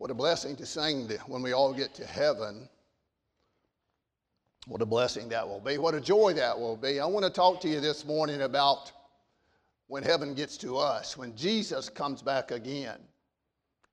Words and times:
What 0.00 0.10
a 0.10 0.14
blessing 0.14 0.56
to 0.56 0.64
sing 0.64 1.10
when 1.26 1.42
we 1.42 1.52
all 1.52 1.74
get 1.74 1.92
to 1.96 2.06
heaven. 2.06 2.70
What 4.66 4.80
a 4.80 4.86
blessing 4.86 5.28
that 5.28 5.46
will 5.46 5.60
be. 5.60 5.76
What 5.76 5.94
a 5.94 6.00
joy 6.00 6.32
that 6.32 6.58
will 6.58 6.78
be. 6.78 7.00
I 7.00 7.04
want 7.04 7.26
to 7.26 7.30
talk 7.30 7.60
to 7.60 7.68
you 7.68 7.80
this 7.80 8.06
morning 8.06 8.40
about 8.40 8.90
when 9.88 10.02
heaven 10.02 10.32
gets 10.32 10.56
to 10.56 10.78
us, 10.78 11.18
when 11.18 11.36
Jesus 11.36 11.90
comes 11.90 12.22
back 12.22 12.50
again. 12.50 12.96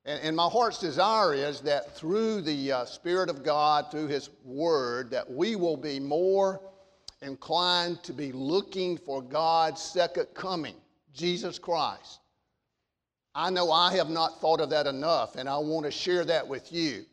And, 0.06 0.22
and 0.22 0.34
my 0.34 0.48
heart's 0.48 0.80
desire 0.80 1.34
is 1.34 1.60
that 1.64 1.98
through 1.98 2.40
the 2.40 2.72
uh, 2.72 2.86
Spirit 2.86 3.30
of 3.30 3.44
God, 3.44 3.92
through 3.92 4.08
His 4.08 4.30
Word, 4.46 5.12
that 5.12 5.30
we 5.30 5.58
will 5.58 5.76
be 5.76 6.00
more 6.00 6.62
inclined 7.22 8.02
to 8.04 8.14
be 8.14 8.32
looking 8.32 8.98
for 8.98 9.22
God's 9.22 9.82
second 9.82 10.28
coming, 10.34 10.76
Jesus 11.14 11.60
Christ. 11.60 12.22
I 13.38 13.52
know 13.52 13.72
I 13.72 13.96
have 13.96 14.10
not 14.10 14.42
thought 14.42 14.60
of 14.60 14.72
that 14.72 14.88
enough, 14.88 15.36
and 15.36 15.48
I 15.48 15.60
want 15.60 15.86
to 15.86 15.92
share 15.92 16.26
that 16.26 16.48
with 16.48 16.74
you. 16.74 17.06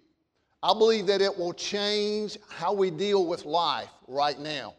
I 0.62 0.73
believe 0.73 1.06
that 1.09 1.20
it 1.20 1.37
will 1.37 1.52
change 1.52 2.38
how 2.48 2.73
we 2.73 2.91
deal 2.91 3.27
with 3.27 3.45
life 3.45 3.91
right 4.09 4.38
now. 4.41 4.73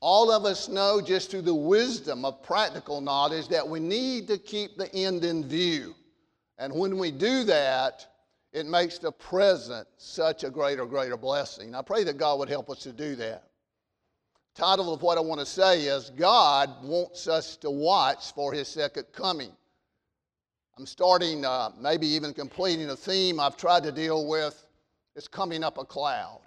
All 0.00 0.32
of 0.32 0.46
us 0.46 0.66
know 0.66 1.02
just 1.02 1.30
through 1.30 1.42
the 1.42 1.54
wisdom 1.54 2.24
of 2.24 2.42
practical 2.42 3.02
knowledge 3.02 3.48
that 3.48 3.68
we 3.68 3.80
need 3.80 4.26
to 4.28 4.38
keep 4.38 4.78
the 4.78 4.90
end 4.94 5.24
in 5.24 5.46
view. 5.46 5.94
And 6.56 6.72
when 6.72 6.96
we 6.96 7.10
do 7.10 7.44
that, 7.44 8.06
it 8.54 8.64
makes 8.64 8.96
the 8.96 9.12
present 9.12 9.86
such 9.98 10.42
a 10.42 10.48
greater, 10.48 10.86
greater 10.86 11.18
blessing. 11.18 11.74
I 11.74 11.82
pray 11.82 12.02
that 12.04 12.16
God 12.16 12.38
would 12.38 12.48
help 12.48 12.70
us 12.70 12.78
to 12.84 12.92
do 12.92 13.14
that. 13.16 13.44
Title 14.54 14.94
of 14.94 15.02
what 15.02 15.18
I 15.18 15.20
want 15.20 15.40
to 15.40 15.46
say 15.46 15.82
is 15.82 16.08
God 16.08 16.82
wants 16.82 17.28
us 17.28 17.56
to 17.58 17.70
watch 17.70 18.32
for 18.32 18.54
his 18.54 18.68
second 18.68 19.04
coming. 19.12 19.52
I'm 20.76 20.86
starting, 20.86 21.44
uh, 21.44 21.70
maybe 21.78 22.06
even 22.08 22.34
completing 22.34 22.90
a 22.90 22.96
theme 22.96 23.38
I've 23.38 23.56
tried 23.56 23.84
to 23.84 23.92
deal 23.92 24.26
with. 24.26 24.66
It's 25.14 25.28
coming 25.28 25.62
up 25.62 25.78
a 25.78 25.84
cloud. 25.84 26.40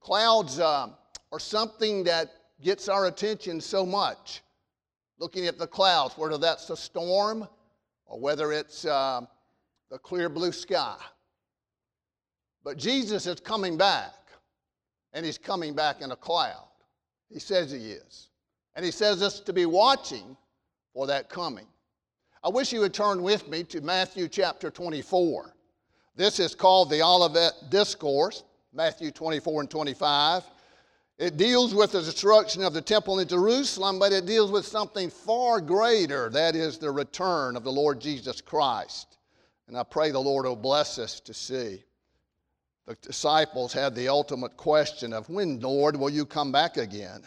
Clouds 0.00 0.60
uh, 0.60 0.88
are 1.32 1.40
something 1.40 2.04
that 2.04 2.30
gets 2.60 2.88
our 2.90 3.06
attention 3.06 3.60
so 3.60 3.86
much. 3.86 4.42
Looking 5.18 5.46
at 5.46 5.58
the 5.58 5.66
clouds, 5.66 6.18
whether 6.18 6.36
that's 6.36 6.68
a 6.68 6.76
storm 6.76 7.48
or 8.04 8.20
whether 8.20 8.52
it's 8.52 8.84
uh, 8.84 9.22
the 9.90 9.98
clear 9.98 10.28
blue 10.28 10.52
sky. 10.52 10.96
But 12.62 12.76
Jesus 12.76 13.26
is 13.26 13.40
coming 13.40 13.78
back, 13.78 14.12
and 15.14 15.24
he's 15.24 15.38
coming 15.38 15.74
back 15.74 16.02
in 16.02 16.10
a 16.10 16.16
cloud. 16.16 16.68
He 17.30 17.38
says 17.38 17.70
he 17.72 17.78
is. 17.78 18.28
And 18.74 18.84
he 18.84 18.90
says 18.90 19.22
us 19.22 19.40
to 19.40 19.54
be 19.54 19.64
watching 19.64 20.36
for 20.92 21.06
that 21.06 21.30
coming. 21.30 21.66
I 22.46 22.48
wish 22.48 22.72
you 22.72 22.78
would 22.78 22.94
turn 22.94 23.24
with 23.24 23.48
me 23.48 23.64
to 23.64 23.80
Matthew 23.80 24.28
chapter 24.28 24.70
24. 24.70 25.52
This 26.14 26.38
is 26.38 26.54
called 26.54 26.90
the 26.90 27.02
Olivet 27.02 27.54
Discourse, 27.70 28.44
Matthew 28.72 29.10
24 29.10 29.62
and 29.62 29.68
25. 29.70 30.44
It 31.18 31.36
deals 31.36 31.74
with 31.74 31.90
the 31.90 32.02
destruction 32.02 32.62
of 32.62 32.72
the 32.72 32.80
temple 32.80 33.18
in 33.18 33.26
Jerusalem, 33.26 33.98
but 33.98 34.12
it 34.12 34.26
deals 34.26 34.52
with 34.52 34.64
something 34.64 35.10
far 35.10 35.60
greater 35.60 36.30
that 36.30 36.54
is, 36.54 36.78
the 36.78 36.88
return 36.88 37.56
of 37.56 37.64
the 37.64 37.72
Lord 37.72 38.00
Jesus 38.00 38.40
Christ. 38.40 39.18
And 39.66 39.76
I 39.76 39.82
pray 39.82 40.12
the 40.12 40.20
Lord 40.20 40.46
will 40.46 40.54
bless 40.54 41.00
us 41.00 41.18
to 41.18 41.34
see. 41.34 41.82
The 42.86 42.94
disciples 43.02 43.72
had 43.72 43.92
the 43.96 44.06
ultimate 44.06 44.56
question 44.56 45.12
of 45.12 45.28
when, 45.28 45.58
Lord, 45.58 45.96
will 45.96 46.10
you 46.10 46.24
come 46.24 46.52
back 46.52 46.76
again? 46.76 47.24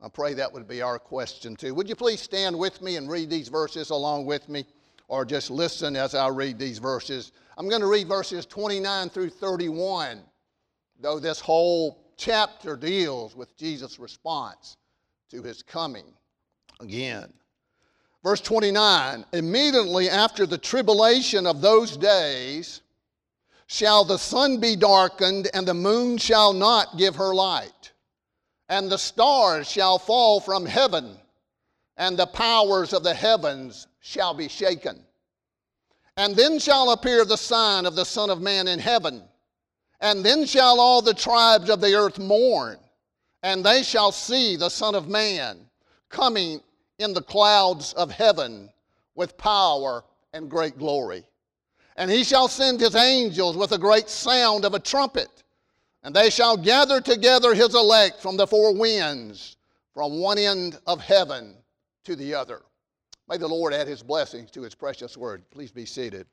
I 0.00 0.08
pray 0.08 0.34
that 0.34 0.52
would 0.52 0.68
be 0.68 0.80
our 0.80 0.98
question 0.98 1.56
too. 1.56 1.74
Would 1.74 1.88
you 1.88 1.96
please 1.96 2.20
stand 2.20 2.56
with 2.56 2.80
me 2.82 2.96
and 2.96 3.10
read 3.10 3.30
these 3.30 3.48
verses 3.48 3.90
along 3.90 4.26
with 4.26 4.48
me, 4.48 4.64
or 5.08 5.24
just 5.24 5.50
listen 5.50 5.96
as 5.96 6.14
I 6.14 6.28
read 6.28 6.58
these 6.58 6.78
verses? 6.78 7.32
I'm 7.56 7.68
going 7.68 7.80
to 7.80 7.88
read 7.88 8.06
verses 8.06 8.46
29 8.46 9.10
through 9.10 9.30
31, 9.30 10.20
though 11.00 11.18
this 11.18 11.40
whole 11.40 12.04
chapter 12.16 12.76
deals 12.76 13.34
with 13.34 13.56
Jesus' 13.56 13.98
response 13.98 14.76
to 15.30 15.42
his 15.42 15.62
coming 15.62 16.06
again. 16.80 17.32
Verse 18.22 18.40
29 18.40 19.24
Immediately 19.32 20.08
after 20.10 20.46
the 20.46 20.58
tribulation 20.58 21.44
of 21.44 21.60
those 21.60 21.96
days, 21.96 22.82
shall 23.66 24.04
the 24.04 24.16
sun 24.16 24.60
be 24.60 24.76
darkened, 24.76 25.48
and 25.54 25.66
the 25.66 25.74
moon 25.74 26.18
shall 26.18 26.52
not 26.52 26.96
give 26.96 27.16
her 27.16 27.34
light 27.34 27.72
and 28.68 28.90
the 28.90 28.98
stars 28.98 29.70
shall 29.70 29.98
fall 29.98 30.40
from 30.40 30.66
heaven, 30.66 31.16
and 31.96 32.16
the 32.16 32.26
powers 32.26 32.92
of 32.92 33.02
the 33.02 33.14
heavens 33.14 33.86
shall 34.00 34.34
be 34.34 34.48
shaken. 34.48 35.02
And 36.16 36.34
then 36.36 36.58
shall 36.58 36.90
appear 36.90 37.24
the 37.24 37.36
sign 37.36 37.86
of 37.86 37.94
the 37.94 38.04
Son 38.04 38.28
of 38.30 38.40
Man 38.40 38.68
in 38.68 38.78
heaven. 38.78 39.22
And 40.00 40.24
then 40.24 40.44
shall 40.46 40.80
all 40.80 41.00
the 41.02 41.14
tribes 41.14 41.70
of 41.70 41.80
the 41.80 41.94
earth 41.94 42.18
mourn, 42.18 42.78
and 43.42 43.64
they 43.64 43.82
shall 43.82 44.12
see 44.12 44.56
the 44.56 44.68
Son 44.68 44.94
of 44.94 45.08
Man 45.08 45.58
coming 46.08 46.60
in 46.98 47.14
the 47.14 47.22
clouds 47.22 47.92
of 47.94 48.10
heaven 48.10 48.70
with 49.14 49.38
power 49.38 50.04
and 50.32 50.50
great 50.50 50.78
glory. 50.78 51.24
And 51.96 52.10
he 52.10 52.22
shall 52.22 52.48
send 52.48 52.80
his 52.80 52.94
angels 52.94 53.56
with 53.56 53.72
a 53.72 53.78
great 53.78 54.08
sound 54.08 54.64
of 54.64 54.74
a 54.74 54.78
trumpet 54.78 55.42
and 56.02 56.14
they 56.14 56.30
shall 56.30 56.56
gather 56.56 57.00
together 57.00 57.54
his 57.54 57.74
elect 57.74 58.20
from 58.20 58.36
the 58.36 58.46
four 58.46 58.74
winds, 58.74 59.56
from 59.94 60.20
one 60.20 60.38
end 60.38 60.78
of 60.86 61.00
heaven 61.00 61.56
to 62.04 62.14
the 62.16 62.34
other. 62.34 62.62
May 63.28 63.36
the 63.36 63.48
Lord 63.48 63.74
add 63.74 63.88
his 63.88 64.02
blessings 64.02 64.50
to 64.52 64.62
his 64.62 64.74
precious 64.74 65.16
word. 65.16 65.44
Please 65.50 65.70
be 65.70 65.84
seated. 65.84 66.26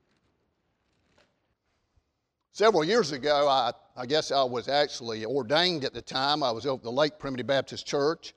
Several 2.52 2.84
years 2.84 3.12
ago, 3.12 3.46
I, 3.48 3.72
I 3.96 4.06
guess 4.06 4.32
I 4.32 4.42
was 4.42 4.66
actually 4.68 5.26
ordained 5.26 5.84
at 5.84 5.92
the 5.92 6.00
time. 6.00 6.42
I 6.42 6.50
was 6.50 6.64
over 6.64 6.82
the 6.82 6.90
Lake 6.90 7.18
Primitive 7.18 7.46
Baptist 7.46 7.86
Church. 7.86 8.32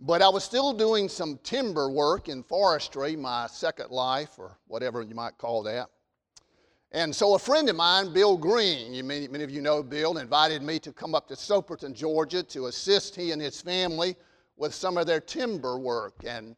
But 0.00 0.22
I 0.22 0.28
was 0.28 0.42
still 0.42 0.72
doing 0.72 1.08
some 1.08 1.38
timber 1.44 1.88
work 1.88 2.28
in 2.28 2.42
forestry, 2.42 3.14
my 3.14 3.46
second 3.46 3.90
life, 3.92 4.30
or 4.38 4.58
whatever 4.66 5.02
you 5.02 5.14
might 5.14 5.38
call 5.38 5.62
that. 5.62 5.88
And 6.94 7.14
so 7.14 7.34
a 7.34 7.38
friend 7.38 7.70
of 7.70 7.76
mine, 7.76 8.12
Bill 8.12 8.36
Green, 8.36 8.92
you, 8.92 9.02
many, 9.02 9.26
many 9.26 9.42
of 9.44 9.50
you 9.50 9.62
know 9.62 9.82
Bill, 9.82 10.18
invited 10.18 10.62
me 10.62 10.78
to 10.80 10.92
come 10.92 11.14
up 11.14 11.26
to 11.28 11.34
Soperton, 11.34 11.94
Georgia 11.94 12.42
to 12.42 12.66
assist 12.66 13.16
he 13.16 13.30
and 13.30 13.40
his 13.40 13.62
family 13.62 14.14
with 14.58 14.74
some 14.74 14.98
of 14.98 15.06
their 15.06 15.20
timber 15.20 15.78
work. 15.78 16.14
And 16.26 16.54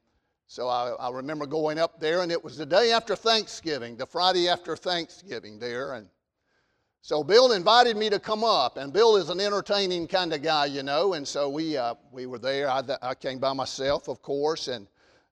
so 0.49 0.69
I, 0.69 0.91
I, 0.99 1.11
remember 1.11 1.47
going 1.47 1.79
up 1.79 2.01
there, 2.01 2.23
and 2.23 2.33
it 2.33 2.43
was 2.43 2.57
the 2.57 2.67
day 2.67 2.91
after 2.91 3.15
Thanksgiving, 3.15 3.97
the 3.97 4.07
Friday 4.07 4.49
after 4.49 4.77
Thanksgiving 4.77 5.61
there. 5.61 5.95
And 5.95 6.09
so 7.01 7.23
Bill 7.23 7.53
invited 7.53 7.97
me 7.97 8.11
to 8.11 8.19
come 8.19 8.43
up, 8.43 8.77
and 8.77 8.93
Bill 8.93 9.17
is 9.17 9.31
an 9.31 9.39
entertaining 9.39 10.09
kind 10.09 10.33
of 10.33 10.43
guy, 10.43 10.67
you 10.67 10.83
know. 10.83 11.13
And 11.13 11.27
so 11.27 11.49
we, 11.49 11.77
uh, 11.77 11.95
we 12.11 12.27
were 12.27 12.41
there. 12.41 12.69
I, 12.69 12.83
I, 13.03 13.15
came 13.15 13.39
by 13.39 13.53
myself, 13.53 14.09
of 14.09 14.21
course. 14.21 14.67
And 14.67 14.89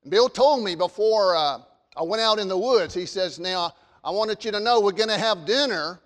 Bill 0.08 0.28
told 0.28 0.62
me 0.62 0.76
before 0.76 1.34
uh, 1.34 1.58
I 1.96 2.02
went 2.02 2.22
out 2.22 2.38
in 2.38 2.46
the 2.46 2.58
woods, 2.58 2.94
he 2.94 3.04
says, 3.04 3.40
Now, 3.40 3.74
I 4.04 4.10
wanted 4.10 4.44
you 4.44 4.50
to 4.50 4.58
know 4.58 4.80
we're 4.80 4.90
going 4.90 5.08
to 5.10 5.18
have 5.18 5.44
dinner 5.44 6.00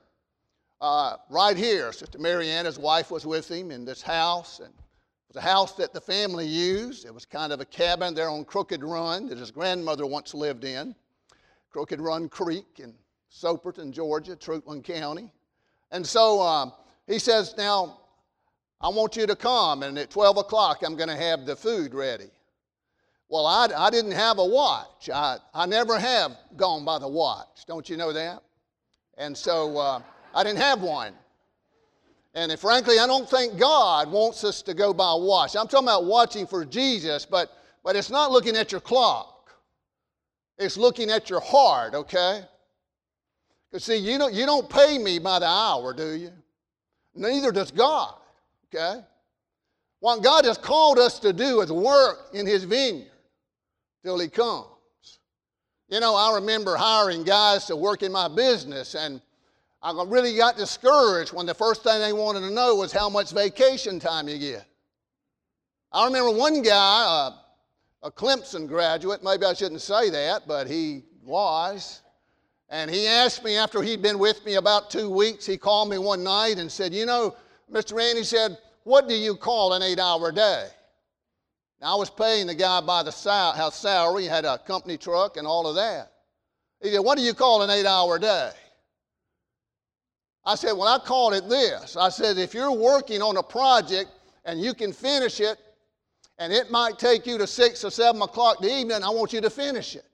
uh, 0.83 1.17
right 1.31 1.57
here. 1.57 1.93
Sister 1.93 2.19
Marianne, 2.19 2.67
his 2.67 2.79
wife, 2.79 3.11
was 3.11 3.25
with 3.25 3.51
him 3.51 3.71
in 3.71 3.87
this 3.87 4.03
house. 4.03 4.61
And 4.61 4.69
it 4.69 5.29
was 5.29 5.37
a 5.37 5.41
house 5.41 5.73
that 5.77 5.95
the 5.95 6.01
family 6.01 6.47
used. 6.47 7.06
It 7.06 7.15
was 7.15 7.25
kind 7.25 7.55
of 7.55 7.61
a 7.61 7.65
cabin 7.65 8.15
there 8.15 8.29
on 8.29 8.45
Crooked 8.45 8.85
Run 8.85 9.29
that 9.29 9.39
his 9.39 9.51
grandmother 9.51 10.05
once 10.05 10.35
lived 10.35 10.65
in. 10.65 10.95
Crooked 11.71 11.99
Run 11.99 12.29
Creek 12.29 12.81
in 12.81 12.95
Soperton, 13.33 13.93
Georgia, 13.93 14.37
Treutlen 14.37 14.83
County. 14.83 15.33
And 15.91 16.06
so 16.06 16.43
um, 16.43 16.73
he 17.06 17.19
says, 17.19 17.55
Now, 17.56 18.01
I 18.79 18.91
want 18.91 19.17
you 19.17 19.27
to 19.27 19.37
come, 19.37 19.83
and 19.83 19.99
at 19.99 20.11
12 20.11 20.37
o'clock, 20.37 20.83
I'm 20.85 20.97
going 20.97 21.09
to 21.09 21.17
have 21.17 21.47
the 21.47 21.56
food 21.56 21.95
ready. 21.95 22.31
Well, 23.28 23.47
I, 23.47 23.69
I 23.76 23.91
didn't 23.91 24.12
have 24.12 24.38
a 24.38 24.44
watch. 24.44 25.10
I, 25.12 25.38
I 25.53 25.66
never 25.66 25.98
have 25.98 26.37
gone 26.56 26.84
by 26.84 26.98
the 26.98 27.09
watch. 27.09 27.64
Don't 27.66 27.88
you 27.88 27.97
know 27.97 28.12
that? 28.12 28.43
And 29.19 29.37
so 29.37 29.76
uh, 29.76 30.00
I 30.34 30.44
didn't 30.44 30.61
have 30.61 30.81
one. 30.81 31.12
And 32.34 32.56
frankly, 32.58 32.99
I 32.99 33.06
don't 33.06 33.28
think 33.28 33.58
God 33.58 34.11
wants 34.12 34.44
us 34.44 34.62
to 34.62 34.75
go 34.75 34.93
by 34.93 35.14
watch. 35.14 35.56
I'm 35.56 35.67
talking 35.67 35.88
about 35.88 36.05
watching 36.05 36.46
for 36.46 36.64
Jesus, 36.64 37.26
but, 37.26 37.50
but 37.82 37.96
it's 37.96 38.11
not 38.11 38.31
looking 38.31 38.56
at 38.56 38.70
your 38.70 38.81
clock. 38.81 39.50
It's 40.58 40.76
looking 40.76 41.11
at 41.11 41.29
your 41.29 41.40
heart, 41.40 41.94
okay? 41.94 42.43
Because 43.70 43.84
see, 43.84 43.96
you 43.96 44.19
don't, 44.19 44.34
you 44.34 44.46
don't 44.46 44.69
pay 44.69 44.99
me 44.99 45.19
by 45.19 45.38
the 45.38 45.46
hour, 45.46 45.93
do 45.93 46.12
you? 46.12 46.31
Neither 47.14 47.50
does 47.50 47.70
God, 47.70 48.14
okay? 48.72 49.00
What 50.00 50.22
God 50.22 50.44
has 50.44 50.58
called 50.58 50.99
us 50.99 51.19
to 51.20 51.32
do 51.32 51.62
is 51.62 51.72
work 51.72 52.29
in 52.32 52.46
His 52.46 52.64
vineyard 52.64 53.11
till 54.06 54.19
he 54.20 54.29
comes. 54.29 54.69
You 55.88 55.99
know, 55.99 56.14
I 56.14 56.37
remember 56.37 56.76
hiring 56.76 57.25
guys 57.25 57.64
to 57.67 57.75
work 57.76 58.05
in 58.05 58.12
my 58.12 58.29
business, 58.29 58.94
and 58.94 59.20
I 59.82 59.93
really 60.06 60.37
got 60.37 60.56
discouraged 60.56 61.32
when 61.32 61.44
the 61.44 61.55
first 61.55 61.82
thing 61.82 62.00
they 62.00 62.12
wanted 62.12 62.41
to 62.41 62.50
know 62.50 62.76
was 62.76 62.93
how 62.93 63.08
much 63.08 63.32
vacation 63.32 63.99
time 63.99 64.29
you 64.29 64.38
get. 64.38 64.64
I 65.93 66.06
remember 66.06 66.31
one 66.31 66.62
guy, 66.62 66.73
uh, 66.73 67.32
a 68.05 68.11
Clemson 68.12 68.69
graduate, 68.69 69.25
maybe 69.25 69.44
I 69.44 69.55
shouldn't 69.55 69.81
say 69.81 70.08
that, 70.11 70.47
but 70.47 70.69
he 70.69 71.03
was. 71.25 72.03
And 72.69 72.88
he 72.88 73.08
asked 73.08 73.43
me 73.43 73.56
after 73.56 73.82
he'd 73.82 74.03
been 74.03 74.20
with 74.20 74.44
me 74.44 74.55
about 74.55 74.88
two 74.88 75.11
weeks, 75.11 75.47
he 75.47 75.56
called 75.56 75.91
me 75.91 75.99
one 75.99 76.23
night 76.23 76.58
and 76.58 76.70
said, 76.70 76.94
You 76.94 77.06
know, 77.06 77.35
Mr. 77.73 77.97
Randy 77.97 78.23
said, 78.23 78.56
What 78.85 79.08
do 79.08 79.14
you 79.14 79.35
call 79.35 79.73
an 79.73 79.82
eight 79.82 79.99
hour 79.99 80.31
day? 80.31 80.69
Now, 81.81 81.94
I 81.94 81.99
was 81.99 82.11
paying 82.11 82.46
the 82.46 82.55
guy 82.55 82.81
by 82.81 83.02
the 83.02 83.12
sal- 83.12 83.70
salary, 83.70 84.23
he 84.23 84.28
had 84.28 84.44
a 84.44 84.58
company 84.58 84.96
truck 84.96 85.37
and 85.37 85.46
all 85.46 85.67
of 85.67 85.75
that. 85.76 86.12
He 86.82 86.90
said, 86.90 87.00
What 87.00 87.19
do 87.19 87.25
you 87.25 87.34
call 87.34 87.62
an 87.62 87.70
eight 87.70 87.87
hour 87.87 88.19
day? 88.19 88.50
I 90.44 90.55
said, 90.55 90.73
Well, 90.73 90.88
I 90.88 90.99
called 90.99 91.34
it 91.34 91.49
this. 91.49 91.96
I 91.96 92.08
said, 92.08 92.38
If 92.38 92.55
you're 92.55 92.73
working 92.73 93.20
on 93.20 93.37
a 93.37 93.43
project 93.43 94.11
and 94.44 94.61
you 94.61 94.73
can 94.73 94.93
finish 94.93 95.40
it, 95.40 95.58
and 96.38 96.52
it 96.52 96.70
might 96.70 96.99
take 96.99 97.26
you 97.26 97.38
to 97.38 97.46
six 97.46 97.84
or 97.84 97.90
seven 97.90 98.20
o'clock 98.22 98.61
the 98.61 98.69
evening, 98.69 99.02
I 99.02 99.11
want 99.11 99.32
you 99.32 99.40
to 99.40 99.50
finish 99.50 99.96
it. 99.96 100.05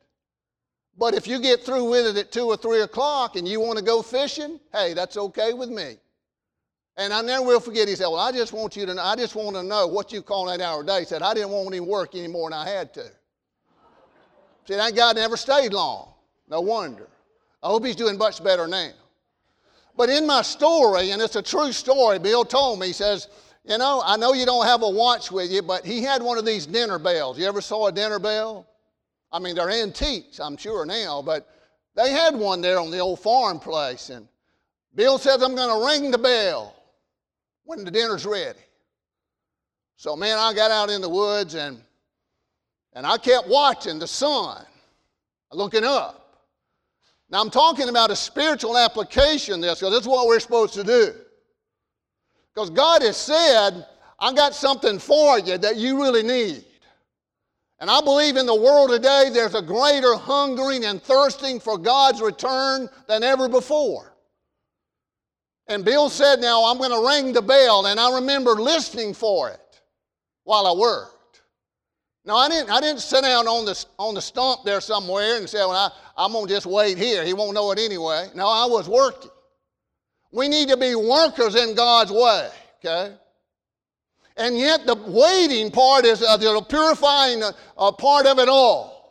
But 0.97 1.15
if 1.15 1.27
you 1.27 1.41
get 1.41 1.65
through 1.65 1.91
with 1.91 2.07
it 2.07 2.21
at 2.21 2.33
two 2.33 2.47
or 2.47 2.57
three 2.57 2.81
o'clock 2.81 3.37
and 3.37 3.49
you 3.49 3.61
want 3.61 3.79
to 3.79 3.85
go 3.85 4.03
fishing, 4.03 4.61
hey, 4.73 4.95
that's 4.95 5.17
okay 5.17 5.53
with 5.53 5.71
me. 5.71 5.97
And 6.97 7.13
I 7.13 7.23
never 7.23 7.45
will 7.45 7.61
forget, 7.61 7.89
he 7.89 7.95
said, 7.95 8.07
Well, 8.07 8.19
I 8.19 8.33
just 8.33 8.53
want 8.53 8.77
you 8.77 8.85
to 8.87 8.95
know, 8.95 9.03
I 9.03 9.17
just 9.17 9.35
want 9.35 9.57
to 9.57 9.63
know 9.63 9.87
what 9.87 10.13
you 10.13 10.21
call 10.21 10.49
an 10.49 10.61
eight 10.61 10.65
hour 10.65 10.83
day. 10.83 11.01
He 11.01 11.07
said, 11.07 11.23
I 11.23 11.33
didn't 11.33 11.51
want 11.51 11.69
any 11.69 11.81
work 11.81 12.15
any 12.15 12.29
more 12.29 12.51
than 12.51 12.59
I 12.59 12.69
had 12.69 12.93
to. 12.95 13.05
See, 14.67 14.75
that 14.75 14.95
guy 14.95 15.13
never 15.13 15.37
stayed 15.37 15.73
long. 15.73 16.13
No 16.49 16.61
wonder. 16.61 17.09
I 17.63 17.69
hope 17.69 17.85
he's 17.85 17.97
doing 17.97 18.19
much 18.19 18.45
better 18.45 18.67
now. 18.67 18.91
But 19.97 20.11
in 20.11 20.27
my 20.27 20.43
story, 20.43 21.11
and 21.11 21.23
it's 21.23 21.37
a 21.37 21.43
true 21.43 21.73
story, 21.73 22.19
Bill 22.19 22.45
told 22.45 22.79
me, 22.79 22.89
he 22.89 22.93
says, 22.93 23.29
You 23.65 23.79
know, 23.79 24.03
I 24.05 24.17
know 24.17 24.35
you 24.35 24.45
don't 24.45 24.67
have 24.67 24.83
a 24.83 24.89
watch 24.89 25.33
with 25.33 25.51
you, 25.51 25.63
but 25.63 25.87
he 25.87 26.03
had 26.03 26.23
one 26.23 26.37
of 26.37 26.45
these 26.45 26.67
dinner 26.67 26.99
bells. 26.99 27.39
You 27.39 27.47
ever 27.47 27.63
saw 27.63 27.87
a 27.87 27.93
dinner 27.93 28.19
bell? 28.19 28.67
I 29.33 29.39
mean, 29.39 29.55
they're 29.55 29.71
antiques, 29.71 30.41
I'm 30.41 30.59
sure 30.59 30.85
now, 30.85 31.23
but 31.23 31.49
they 31.95 32.11
had 32.11 32.35
one 32.35 32.61
there 32.61 32.79
on 32.79 32.91
the 32.91 32.99
old 32.99 33.21
farm 33.21 33.59
place. 33.59 34.11
And 34.11 34.29
Bill 34.95 35.17
says, 35.17 35.43
I'm 35.43 35.55
going 35.55 35.81
to 35.81 35.87
ring 35.87 36.11
the 36.11 36.19
bell 36.19 36.75
when 37.65 37.85
the 37.85 37.91
dinner's 37.91 38.27
ready. 38.27 38.59
So, 39.97 40.17
man, 40.17 40.39
I 40.39 40.53
got 40.53 40.71
out 40.71 40.91
in 40.91 41.01
the 41.01 41.09
woods 41.09 41.55
and, 41.55 41.81
and 42.93 43.07
I 43.07 43.19
kept 43.19 43.49
watching 43.49 43.99
the 43.99 44.09
sun, 44.09 44.65
looking 45.53 45.85
up. 45.85 46.19
Now, 47.31 47.41
I'm 47.41 47.51
talking 47.51 47.89
about 47.89 48.11
a 48.11 48.17
spiritual 48.17 48.77
application 48.77 49.61
this, 49.61 49.79
because 49.79 49.93
this 49.93 50.03
is 50.03 50.09
what 50.09 50.27
we're 50.27 50.41
supposed 50.41 50.75
to 50.75 50.85
do. 50.85 51.15
Because 52.55 52.69
God 52.69 53.03
has 53.03 53.17
said, 53.17 53.87
I 54.19 54.33
got 54.35 54.55
something 54.55 54.99
for 54.99 55.39
you 55.39 55.57
that 55.59 55.77
you 55.77 56.03
really 56.03 56.23
need. 56.23 56.65
And 57.81 57.91
I 57.91 58.01
believe 58.01 58.37
in 58.37 58.47
the 58.47 58.55
world 58.55 58.91
today 58.91 59.31
there's 59.33 59.55
a 59.55 59.63
greater 59.63 60.15
hungering 60.15 60.85
and 60.85 61.03
thirsting 61.03 61.59
for 61.59 61.79
God's 61.79 62.21
return 62.21 62.89
than 63.09 63.23
ever 63.23 63.49
before. 63.49 64.12
And 65.73 65.87
Bill 65.87 66.11
said, 66.11 66.41
Now 66.41 66.65
I'm 66.65 66.77
going 66.77 66.91
to 66.91 67.09
ring 67.09 67.33
the 67.33 67.41
bell, 67.41 67.87
and 67.87 67.99
I 67.99 68.17
remember 68.17 68.51
listening 68.51 69.15
for 69.15 69.49
it 69.49 69.81
while 70.45 70.67
I 70.67 70.79
worked. 70.79 71.41
Now 72.27 72.37
I 72.37 72.49
didn't, 72.51 72.71
I 72.71 72.79
didn't 72.79 73.01
sit 73.01 73.23
down 73.23 73.49
on 73.49 73.65
the, 73.65 73.87
on 73.99 74.15
the 74.15 74.21
stump 74.21 74.65
there 74.65 74.83
somewhere 74.83 75.39
and 75.39 75.49
say, 75.49 75.59
Well, 75.59 75.71
I, 75.71 75.91
I'm 76.17 76.33
going 76.33 76.47
to 76.47 76.53
just 76.53 76.67
wait 76.67 76.99
here. 76.99 77.25
He 77.25 77.33
won't 77.33 77.55
know 77.55 77.73
it 77.73 77.79
anyway. 77.79 78.29
No, 78.35 78.47
I 78.47 78.67
was 78.67 78.87
working. 78.87 79.31
We 80.31 80.47
need 80.47 80.69
to 80.69 80.77
be 80.77 80.95
workers 80.95 81.55
in 81.55 81.75
God's 81.75 82.13
way, 82.13 82.51
okay? 82.85 83.15
And 84.37 84.59
yet, 84.59 84.87
the 84.87 84.95
waiting 84.95 85.71
part 85.71 86.05
is 86.05 86.23
uh, 86.23 86.37
the 86.37 86.61
purifying 86.69 87.43
uh, 87.43 87.93
part 87.93 88.27
of 88.27 88.39
it 88.39 88.49
all. 88.49 89.02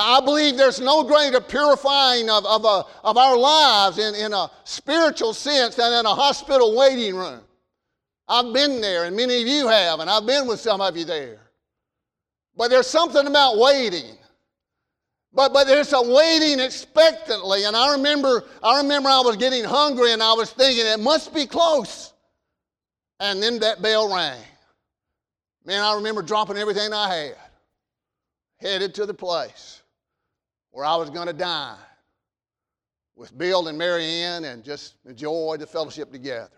I 0.00 0.20
believe 0.20 0.56
there's 0.56 0.80
no 0.80 1.02
greater 1.02 1.40
purifying 1.40 2.30
of, 2.30 2.46
of, 2.46 2.64
uh, 2.64 2.84
of 3.02 3.16
our 3.16 3.36
lives 3.36 3.98
in, 3.98 4.14
in 4.14 4.32
a 4.32 4.48
spiritual 4.62 5.34
sense 5.34 5.74
than 5.74 5.92
in 5.92 6.06
a 6.06 6.14
hospital 6.14 6.76
waiting 6.76 7.16
room. 7.16 7.40
I've 8.28 8.52
been 8.52 8.80
there, 8.80 9.06
and 9.06 9.16
many 9.16 9.42
of 9.42 9.48
you 9.48 9.66
have, 9.66 9.98
and 9.98 10.08
I've 10.08 10.24
been 10.24 10.46
with 10.46 10.60
some 10.60 10.80
of 10.80 10.96
you 10.96 11.04
there. 11.04 11.40
But 12.56 12.70
there's 12.70 12.86
something 12.86 13.26
about 13.26 13.58
waiting. 13.58 14.16
But, 15.32 15.52
but 15.52 15.66
there's 15.66 15.92
a 15.92 16.02
waiting 16.02 16.60
expectantly. 16.60 17.64
And 17.64 17.76
I 17.76 17.92
remember, 17.92 18.44
I 18.62 18.78
remember 18.78 19.08
I 19.08 19.20
was 19.20 19.36
getting 19.36 19.64
hungry 19.64 20.12
and 20.12 20.22
I 20.22 20.32
was 20.32 20.50
thinking 20.52 20.86
it 20.86 21.00
must 21.00 21.34
be 21.34 21.46
close. 21.46 22.12
And 23.20 23.42
then 23.42 23.58
that 23.60 23.82
bell 23.82 24.12
rang. 24.12 24.40
Man, 25.64 25.82
I 25.82 25.94
remember 25.94 26.22
dropping 26.22 26.56
everything 26.56 26.92
I 26.92 27.14
had, 27.14 27.36
headed 28.60 28.94
to 28.94 29.06
the 29.06 29.14
place 29.14 29.77
where 30.78 30.86
I 30.86 30.94
was 30.94 31.10
going 31.10 31.26
to 31.26 31.32
dine 31.32 31.74
with 33.16 33.36
Bill 33.36 33.66
and 33.66 33.76
Mary 33.76 34.04
Ann 34.04 34.44
and 34.44 34.62
just 34.62 34.94
enjoy 35.06 35.56
the 35.58 35.66
fellowship 35.66 36.12
together. 36.12 36.52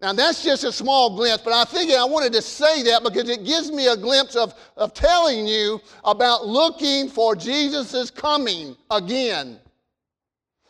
Now, 0.00 0.14
that's 0.14 0.42
just 0.42 0.64
a 0.64 0.72
small 0.72 1.14
glimpse, 1.14 1.44
but 1.44 1.52
I 1.52 1.64
think 1.64 1.92
I 1.92 2.06
wanted 2.06 2.32
to 2.32 2.40
say 2.40 2.82
that 2.84 3.02
because 3.04 3.28
it 3.28 3.44
gives 3.44 3.70
me 3.70 3.88
a 3.88 3.98
glimpse 3.98 4.34
of, 4.34 4.54
of 4.78 4.94
telling 4.94 5.46
you 5.46 5.78
about 6.04 6.46
looking 6.46 7.10
for 7.10 7.36
Jesus' 7.36 8.10
coming 8.10 8.78
again. 8.90 9.60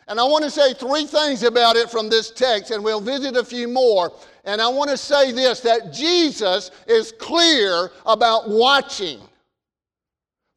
And 0.09 0.19
I 0.19 0.25
want 0.25 0.43
to 0.43 0.51
say 0.51 0.75
three 0.75 1.07
things 1.07 1.45
about 1.45 1.77
it 1.77 1.93
from 1.93 2.11
this 2.11 2.33
text, 2.33 2.73
and 2.73 2.83
we'll 2.83 3.01
visit 3.01 3.37
a 3.37 3.45
few 3.45 3.69
more. 3.69 4.11
And 4.45 4.61
I 4.61 4.67
want 4.67 4.91
to 4.91 4.97
say 4.97 5.31
this 5.31 5.61
that 5.61 5.93
Jesus 5.93 6.73
is 6.89 7.13
clear 7.21 7.93
about 8.05 8.51
watching 8.51 9.21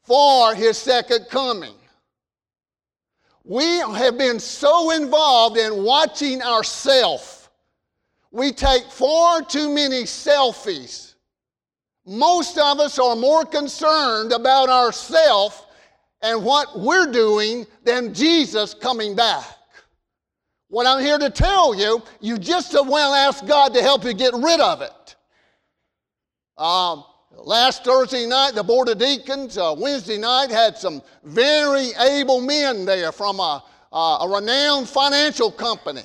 for 0.02 0.56
his 0.56 0.76
second 0.76 1.26
coming. 1.30 1.77
We 3.48 3.64
have 3.64 4.18
been 4.18 4.38
so 4.38 4.90
involved 4.90 5.56
in 5.56 5.82
watching 5.82 6.42
ourselves. 6.42 7.48
We 8.30 8.52
take 8.52 8.84
far 8.90 9.40
too 9.40 9.70
many 9.70 10.02
selfies. 10.02 11.14
Most 12.04 12.58
of 12.58 12.78
us 12.78 12.98
are 12.98 13.16
more 13.16 13.46
concerned 13.46 14.32
about 14.32 14.68
ourselves 14.68 15.62
and 16.20 16.44
what 16.44 16.78
we're 16.78 17.10
doing 17.10 17.66
than 17.84 18.12
Jesus 18.12 18.74
coming 18.74 19.16
back. 19.16 19.46
What 20.68 20.86
I'm 20.86 21.02
here 21.02 21.18
to 21.18 21.30
tell 21.30 21.74
you, 21.74 22.02
you 22.20 22.36
just 22.36 22.74
as 22.74 22.84
well 22.84 23.14
ask 23.14 23.46
God 23.46 23.72
to 23.72 23.80
help 23.80 24.04
you 24.04 24.12
get 24.12 24.34
rid 24.34 24.60
of 24.60 24.82
it. 24.82 25.16
Um, 26.58 27.02
last 27.44 27.84
Thursday 27.84 28.26
night, 28.26 28.54
the 28.54 28.62
Board 28.62 28.88
of 28.88 28.98
Deacons, 28.98 29.58
uh, 29.58 29.74
Wednesday 29.76 30.18
night, 30.18 30.50
had 30.50 30.76
some 30.76 31.02
very 31.24 31.90
able 32.00 32.40
men 32.40 32.84
there 32.84 33.12
from 33.12 33.40
a, 33.40 33.64
uh, 33.92 34.18
a 34.22 34.28
renowned 34.28 34.88
financial 34.88 35.50
company 35.50 36.02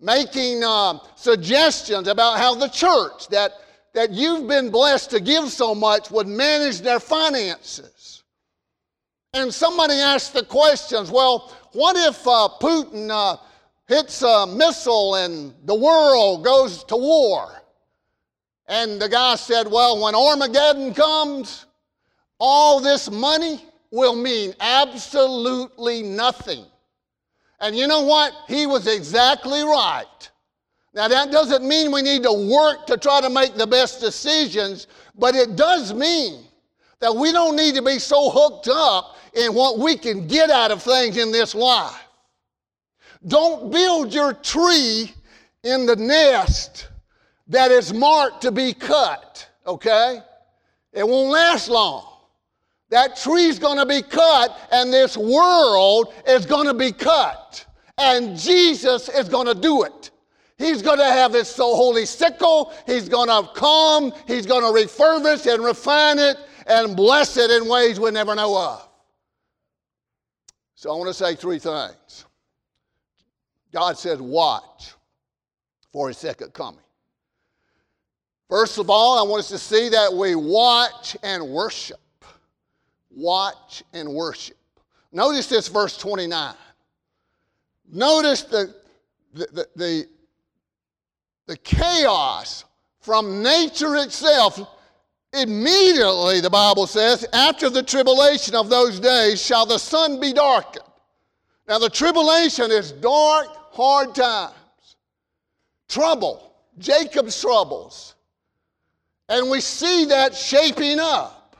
making 0.00 0.62
uh, 0.62 0.98
suggestions 1.16 2.06
about 2.08 2.38
how 2.38 2.54
the 2.54 2.68
church 2.68 3.28
that, 3.28 3.52
that 3.94 4.10
you've 4.10 4.46
been 4.46 4.70
blessed 4.70 5.10
to 5.10 5.20
give 5.20 5.48
so 5.50 5.74
much 5.74 6.10
would 6.10 6.26
manage 6.26 6.80
their 6.80 7.00
finances. 7.00 8.22
And 9.34 9.52
somebody 9.52 9.94
asked 9.94 10.34
the 10.34 10.44
questions 10.44 11.10
well, 11.10 11.52
what 11.72 11.96
if 11.96 12.26
uh, 12.26 12.48
Putin 12.60 13.10
uh, 13.10 13.36
hits 13.88 14.20
a 14.22 14.46
missile 14.46 15.16
and 15.16 15.54
the 15.64 15.74
world 15.74 16.44
goes 16.44 16.84
to 16.84 16.96
war. 16.96 17.62
And 18.68 19.00
the 19.00 19.08
guy 19.08 19.34
said, 19.36 19.66
Well, 19.66 20.02
when 20.02 20.14
Armageddon 20.14 20.94
comes, 20.94 21.66
all 22.38 22.80
this 22.80 23.10
money 23.10 23.64
will 23.90 24.14
mean 24.14 24.54
absolutely 24.60 26.02
nothing. 26.02 26.66
And 27.60 27.76
you 27.76 27.86
know 27.86 28.02
what? 28.02 28.32
He 28.46 28.66
was 28.66 28.86
exactly 28.86 29.62
right. 29.62 30.30
Now, 30.94 31.08
that 31.08 31.30
doesn't 31.30 31.66
mean 31.66 31.92
we 31.92 32.02
need 32.02 32.22
to 32.22 32.32
work 32.32 32.86
to 32.86 32.96
try 32.96 33.20
to 33.20 33.30
make 33.30 33.54
the 33.54 33.66
best 33.66 34.00
decisions, 34.00 34.86
but 35.16 35.34
it 35.34 35.56
does 35.56 35.92
mean 35.92 36.44
that 37.00 37.14
we 37.14 37.32
don't 37.32 37.56
need 37.56 37.74
to 37.74 37.82
be 37.82 37.98
so 37.98 38.30
hooked 38.30 38.68
up 38.68 39.16
in 39.34 39.54
what 39.54 39.78
we 39.78 39.96
can 39.96 40.26
get 40.26 40.50
out 40.50 40.70
of 40.70 40.82
things 40.82 41.16
in 41.16 41.32
this 41.32 41.54
life. 41.54 42.04
Don't 43.26 43.70
build 43.70 44.12
your 44.12 44.32
tree 44.32 45.12
in 45.62 45.86
the 45.86 45.96
nest 45.96 46.88
that 47.48 47.70
is 47.70 47.92
marked 47.92 48.42
to 48.42 48.52
be 48.52 48.72
cut, 48.72 49.48
okay? 49.66 50.20
It 50.92 51.06
won't 51.06 51.30
last 51.30 51.68
long. 51.68 52.04
That 52.90 53.16
tree's 53.16 53.58
to 53.76 53.86
be 53.86 54.02
cut, 54.02 54.58
and 54.72 54.92
this 54.92 55.16
world 55.16 56.12
is 56.26 56.46
to 56.66 56.74
be 56.74 56.92
cut. 56.92 57.64
And 57.98 58.38
Jesus 58.38 59.08
is 59.08 59.28
to 59.46 59.54
do 59.54 59.82
it. 59.82 60.10
He's 60.56 60.82
to 60.98 61.04
have 61.04 61.34
his 61.34 61.48
so 61.48 61.74
holy 61.74 62.06
sickle. 62.06 62.72
He's 62.86 63.08
to 63.28 63.48
come. 63.54 64.12
He's 64.26 64.46
to 64.62 64.80
refurbish 64.80 65.52
and 65.52 65.64
refine 65.64 66.18
it 66.18 66.36
and 66.66 66.96
bless 66.96 67.36
it 67.36 67.50
in 67.50 67.68
ways 67.68 68.00
we 68.00 68.10
never 68.10 68.34
know 68.34 68.56
of. 68.58 68.88
So 70.74 70.92
I 70.92 70.96
want 70.96 71.08
to 71.08 71.14
say 71.14 71.34
three 71.34 71.58
things. 71.58 72.24
God 73.72 73.98
says, 73.98 74.20
watch 74.20 74.94
for 75.92 76.08
his 76.08 76.18
second 76.18 76.54
coming. 76.54 76.80
First 78.48 78.78
of 78.78 78.88
all, 78.88 79.18
I 79.18 79.28
want 79.28 79.40
us 79.40 79.48
to 79.48 79.58
see 79.58 79.90
that 79.90 80.12
we 80.12 80.34
watch 80.34 81.16
and 81.22 81.46
worship. 81.48 82.00
Watch 83.10 83.82
and 83.92 84.08
worship. 84.08 84.56
Notice 85.12 85.48
this 85.48 85.68
verse 85.68 85.96
29. 85.98 86.54
notice 87.90 88.42
the, 88.42 88.74
the, 89.34 89.66
the, 89.76 90.06
the 91.46 91.56
chaos 91.58 92.64
from 93.00 93.42
nature 93.42 93.96
itself. 93.96 94.60
Immediately, 95.34 96.40
the 96.40 96.50
Bible 96.50 96.86
says, 96.86 97.26
after 97.34 97.68
the 97.68 97.82
tribulation 97.82 98.54
of 98.54 98.70
those 98.70 98.98
days 98.98 99.44
shall 99.44 99.66
the 99.66 99.78
sun 99.78 100.20
be 100.20 100.32
darkened. 100.32 100.84
Now, 101.68 101.78
the 101.78 101.90
tribulation 101.90 102.70
is 102.70 102.92
dark, 102.92 103.48
hard 103.72 104.14
times, 104.14 104.54
trouble, 105.86 106.54
Jacob's 106.78 107.38
troubles. 107.38 108.14
And 109.28 109.50
we 109.50 109.60
see 109.60 110.06
that 110.06 110.34
shaping 110.34 110.98
up. 110.98 111.56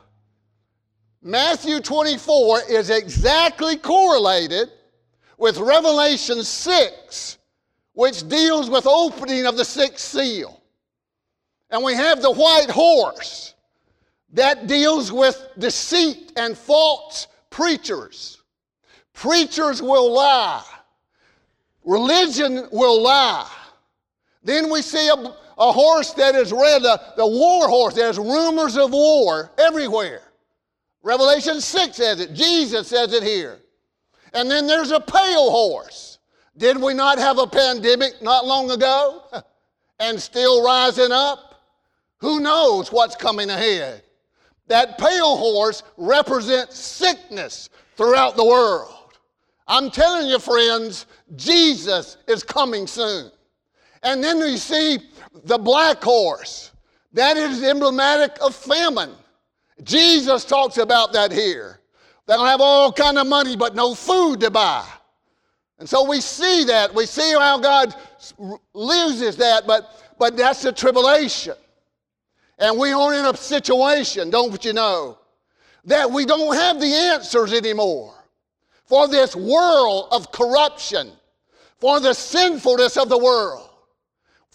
Matthew 1.22 1.80
24 1.80 2.62
is 2.70 2.90
exactly 2.90 3.76
correlated 3.76 4.70
with 5.37 5.58
Revelation 5.58 6.42
6, 6.42 7.38
which 7.92 8.28
deals 8.28 8.70
with 8.70 8.87
opening 8.87 9.46
of 9.46 9.56
the 9.56 9.64
sixth 9.64 10.06
seal. 10.06 10.62
And 11.70 11.84
we 11.84 11.94
have 11.94 12.22
the 12.22 12.32
white 12.32 12.70
horse 12.70 13.54
that 14.32 14.66
deals 14.66 15.12
with 15.12 15.48
deceit 15.58 16.32
and 16.37 16.56
false 16.56 17.26
preachers. 17.50 18.42
Preachers 19.12 19.82
will 19.82 20.12
lie. 20.12 20.64
Religion 21.84 22.68
will 22.70 23.02
lie. 23.02 23.50
Then 24.44 24.70
we 24.70 24.82
see 24.82 25.08
a, 25.08 25.34
a 25.58 25.72
horse 25.72 26.12
that 26.14 26.34
is 26.34 26.52
red, 26.52 26.82
the, 26.82 27.00
the 27.16 27.26
war 27.26 27.68
horse. 27.68 27.94
There's 27.94 28.18
rumors 28.18 28.76
of 28.76 28.92
war 28.92 29.50
everywhere. 29.58 30.22
Revelation 31.02 31.60
6 31.60 31.96
says 31.96 32.20
it. 32.20 32.34
Jesus 32.34 32.88
says 32.88 33.12
it 33.12 33.22
here. 33.22 33.58
And 34.34 34.50
then 34.50 34.66
there's 34.66 34.90
a 34.90 35.00
pale 35.00 35.50
horse. 35.50 36.18
Did 36.56 36.80
we 36.80 36.94
not 36.94 37.18
have 37.18 37.38
a 37.38 37.46
pandemic 37.46 38.20
not 38.22 38.46
long 38.46 38.70
ago? 38.70 39.22
and 40.00 40.20
still 40.20 40.64
rising 40.64 41.12
up? 41.12 41.62
Who 42.18 42.40
knows 42.40 42.92
what's 42.92 43.16
coming 43.16 43.50
ahead? 43.50 44.02
That 44.66 44.98
pale 44.98 45.36
horse 45.36 45.82
represents 45.96 46.78
sickness 46.78 47.70
throughout 47.96 48.36
the 48.36 48.44
world. 48.44 48.94
I'm 49.66 49.90
telling 49.90 50.28
you, 50.28 50.38
friends, 50.38 51.06
Jesus 51.36 52.16
is 52.26 52.42
coming 52.42 52.86
soon. 52.86 53.30
And 54.02 54.22
then 54.22 54.38
you 54.38 54.56
see 54.56 54.98
the 55.44 55.58
black 55.58 56.02
horse. 56.02 56.73
That 57.12 57.37
is 57.37 57.62
emblematic 57.62 58.37
of 58.40 58.54
famine. 58.54 59.12
Jesus 59.82 60.44
talks 60.44 60.78
about 60.78 61.12
that 61.12 61.32
here. 61.32 61.80
They'll 62.26 62.44
have 62.44 62.61
all 62.61 62.92
kind 62.92 63.18
of 63.18 63.26
money, 63.26 63.56
but 63.56 63.75
no 63.75 63.94
food 63.94 64.40
to 64.40 64.50
buy. 64.50 64.87
And 65.78 65.88
so 65.88 66.06
we 66.08 66.20
see 66.20 66.64
that. 66.64 66.94
We 66.94 67.06
see 67.06 67.32
how 67.32 67.58
God 67.58 67.94
loses 68.75 69.37
that, 69.37 69.66
but, 69.66 70.02
but 70.18 70.37
that's 70.37 70.62
the 70.62 70.73
tribulation. 70.73 71.54
And 72.58 72.78
we 72.78 72.92
are 72.92 73.14
in 73.14 73.25
a 73.25 73.37
situation, 73.37 74.30
don't 74.30 74.62
you 74.64 74.73
know, 74.73 75.18
that 75.85 76.11
we 76.11 76.26
don't 76.26 76.54
have 76.54 76.80
the 76.80 76.92
answers 76.92 77.52
anymore 77.52 78.14
for 78.85 79.06
this 79.06 79.37
world 79.37 80.08
of 80.11 80.32
corruption, 80.32 81.12
for 81.78 82.00
the 82.00 82.12
sinfulness 82.12 82.97
of 82.97 83.08
the 83.08 83.18
world, 83.18 83.67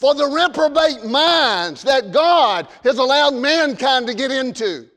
for 0.03 0.13
the 0.13 0.27
reprobate 0.27 1.05
minds 1.05 1.81
that 1.83 2.11
God 2.11 2.67
has 2.83 2.97
allowed 2.97 3.35
mankind 3.35 4.05
to 4.07 4.13
get 4.13 4.31
into. 4.31 4.89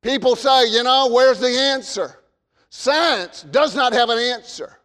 People 0.00 0.36
say, 0.36 0.68
you 0.68 0.84
know, 0.84 1.10
where's 1.10 1.40
the 1.40 1.48
answer? 1.48 2.20
Science 2.68 3.42
does 3.50 3.74
not 3.74 3.92
have 3.92 4.08
an 4.08 4.18
answer. 4.20 4.78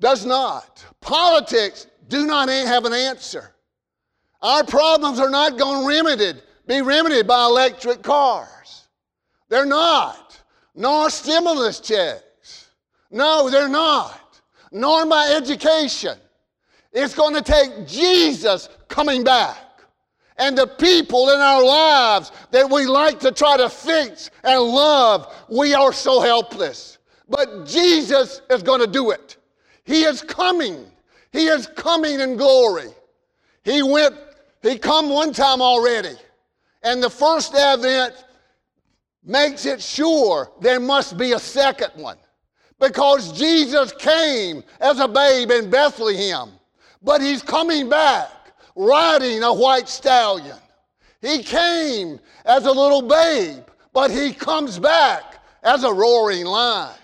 Does 0.00 0.26
not. 0.26 0.84
Politics 1.00 1.86
do 2.08 2.26
not 2.26 2.50
have 2.50 2.84
an 2.84 2.92
answer. 2.92 3.54
Our 4.42 4.62
problems 4.62 5.18
are 5.18 5.30
not 5.30 5.56
going 5.56 5.80
to 5.80 5.88
remedied, 5.88 6.42
be 6.66 6.82
remedied 6.82 7.26
by 7.26 7.42
electric 7.46 8.02
cars. 8.02 8.88
They're 9.48 9.64
not 9.64 10.38
nor 10.74 11.08
stimulus 11.08 11.80
checks. 11.80 12.68
No, 13.10 13.48
they're 13.48 13.66
not. 13.66 14.42
Nor 14.70 15.06
my 15.06 15.32
education. 15.34 16.18
It's 16.96 17.14
going 17.14 17.34
to 17.34 17.42
take 17.42 17.86
Jesus 17.86 18.70
coming 18.88 19.22
back. 19.22 19.58
And 20.38 20.56
the 20.56 20.66
people 20.66 21.28
in 21.28 21.38
our 21.38 21.62
lives 21.62 22.32
that 22.52 22.70
we 22.70 22.86
like 22.86 23.20
to 23.20 23.32
try 23.32 23.58
to 23.58 23.68
fix 23.68 24.30
and 24.42 24.62
love, 24.62 25.34
we 25.50 25.74
are 25.74 25.92
so 25.92 26.22
helpless. 26.22 26.96
But 27.28 27.66
Jesus 27.66 28.40
is 28.48 28.62
going 28.62 28.80
to 28.80 28.86
do 28.86 29.10
it. 29.10 29.36
He 29.84 30.04
is 30.04 30.22
coming. 30.22 30.86
He 31.32 31.48
is 31.48 31.66
coming 31.66 32.18
in 32.18 32.36
glory. 32.36 32.88
He 33.62 33.82
went, 33.82 34.14
he 34.62 34.78
come 34.78 35.10
one 35.10 35.34
time 35.34 35.60
already. 35.60 36.14
And 36.82 37.02
the 37.02 37.10
first 37.10 37.54
advent 37.54 38.24
makes 39.22 39.66
it 39.66 39.82
sure 39.82 40.50
there 40.62 40.80
must 40.80 41.18
be 41.18 41.32
a 41.32 41.38
second 41.38 41.90
one. 41.96 42.16
Because 42.80 43.38
Jesus 43.38 43.92
came 43.92 44.64
as 44.80 44.98
a 44.98 45.08
babe 45.08 45.50
in 45.50 45.68
Bethlehem, 45.68 46.52
but 47.02 47.20
he's 47.20 47.42
coming 47.42 47.88
back 47.88 48.30
riding 48.74 49.42
a 49.42 49.52
white 49.52 49.88
stallion. 49.88 50.56
He 51.20 51.42
came 51.42 52.20
as 52.44 52.66
a 52.66 52.72
little 52.72 53.02
babe, 53.02 53.64
but 53.92 54.10
he 54.10 54.32
comes 54.32 54.78
back 54.78 55.42
as 55.62 55.82
a 55.82 55.92
roaring 55.92 56.44
lion. 56.44 56.94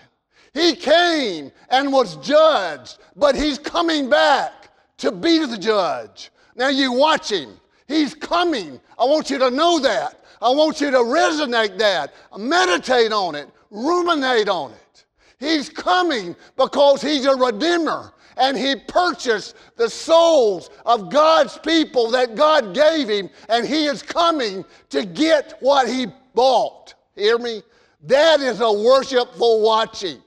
He 0.53 0.75
came 0.75 1.51
and 1.69 1.91
was 1.91 2.15
judged, 2.17 2.99
but 3.15 3.35
he's 3.35 3.57
coming 3.57 4.09
back 4.09 4.69
to 4.97 5.11
be 5.11 5.39
the 5.39 5.57
judge. 5.57 6.31
Now 6.55 6.69
you 6.69 6.91
watch 6.91 7.31
him. 7.31 7.59
He's 7.87 8.13
coming. 8.13 8.79
I 8.97 9.05
want 9.05 9.29
you 9.29 9.39
to 9.39 9.49
know 9.49 9.79
that. 9.79 10.23
I 10.41 10.49
want 10.49 10.79
you 10.79 10.91
to 10.91 10.97
resonate 10.97 11.77
that, 11.77 12.13
meditate 12.37 13.11
on 13.11 13.33
it, 13.33 13.49
ruminate 13.71 14.49
on 14.49 14.71
it. 14.71 15.05
He's 15.39 15.69
coming 15.69 16.35
because 16.55 17.01
He's 17.01 17.25
a 17.25 17.35
redeemer 17.35 18.13
and 18.37 18.57
He 18.57 18.75
purchased 18.75 19.55
the 19.75 19.89
souls 19.89 20.69
of 20.85 21.09
God's 21.09 21.57
people 21.59 22.11
that 22.11 22.35
God 22.35 22.73
gave 22.73 23.09
Him, 23.09 23.29
and 23.49 23.65
He 23.65 23.85
is 23.85 24.01
coming 24.01 24.65
to 24.89 25.05
get 25.05 25.57
what 25.59 25.87
He 25.87 26.07
bought. 26.33 26.93
Hear 27.15 27.37
me? 27.37 27.63
That 28.03 28.41
is 28.41 28.59
a 28.59 28.71
worshipful 28.71 29.61
watching. 29.61 30.21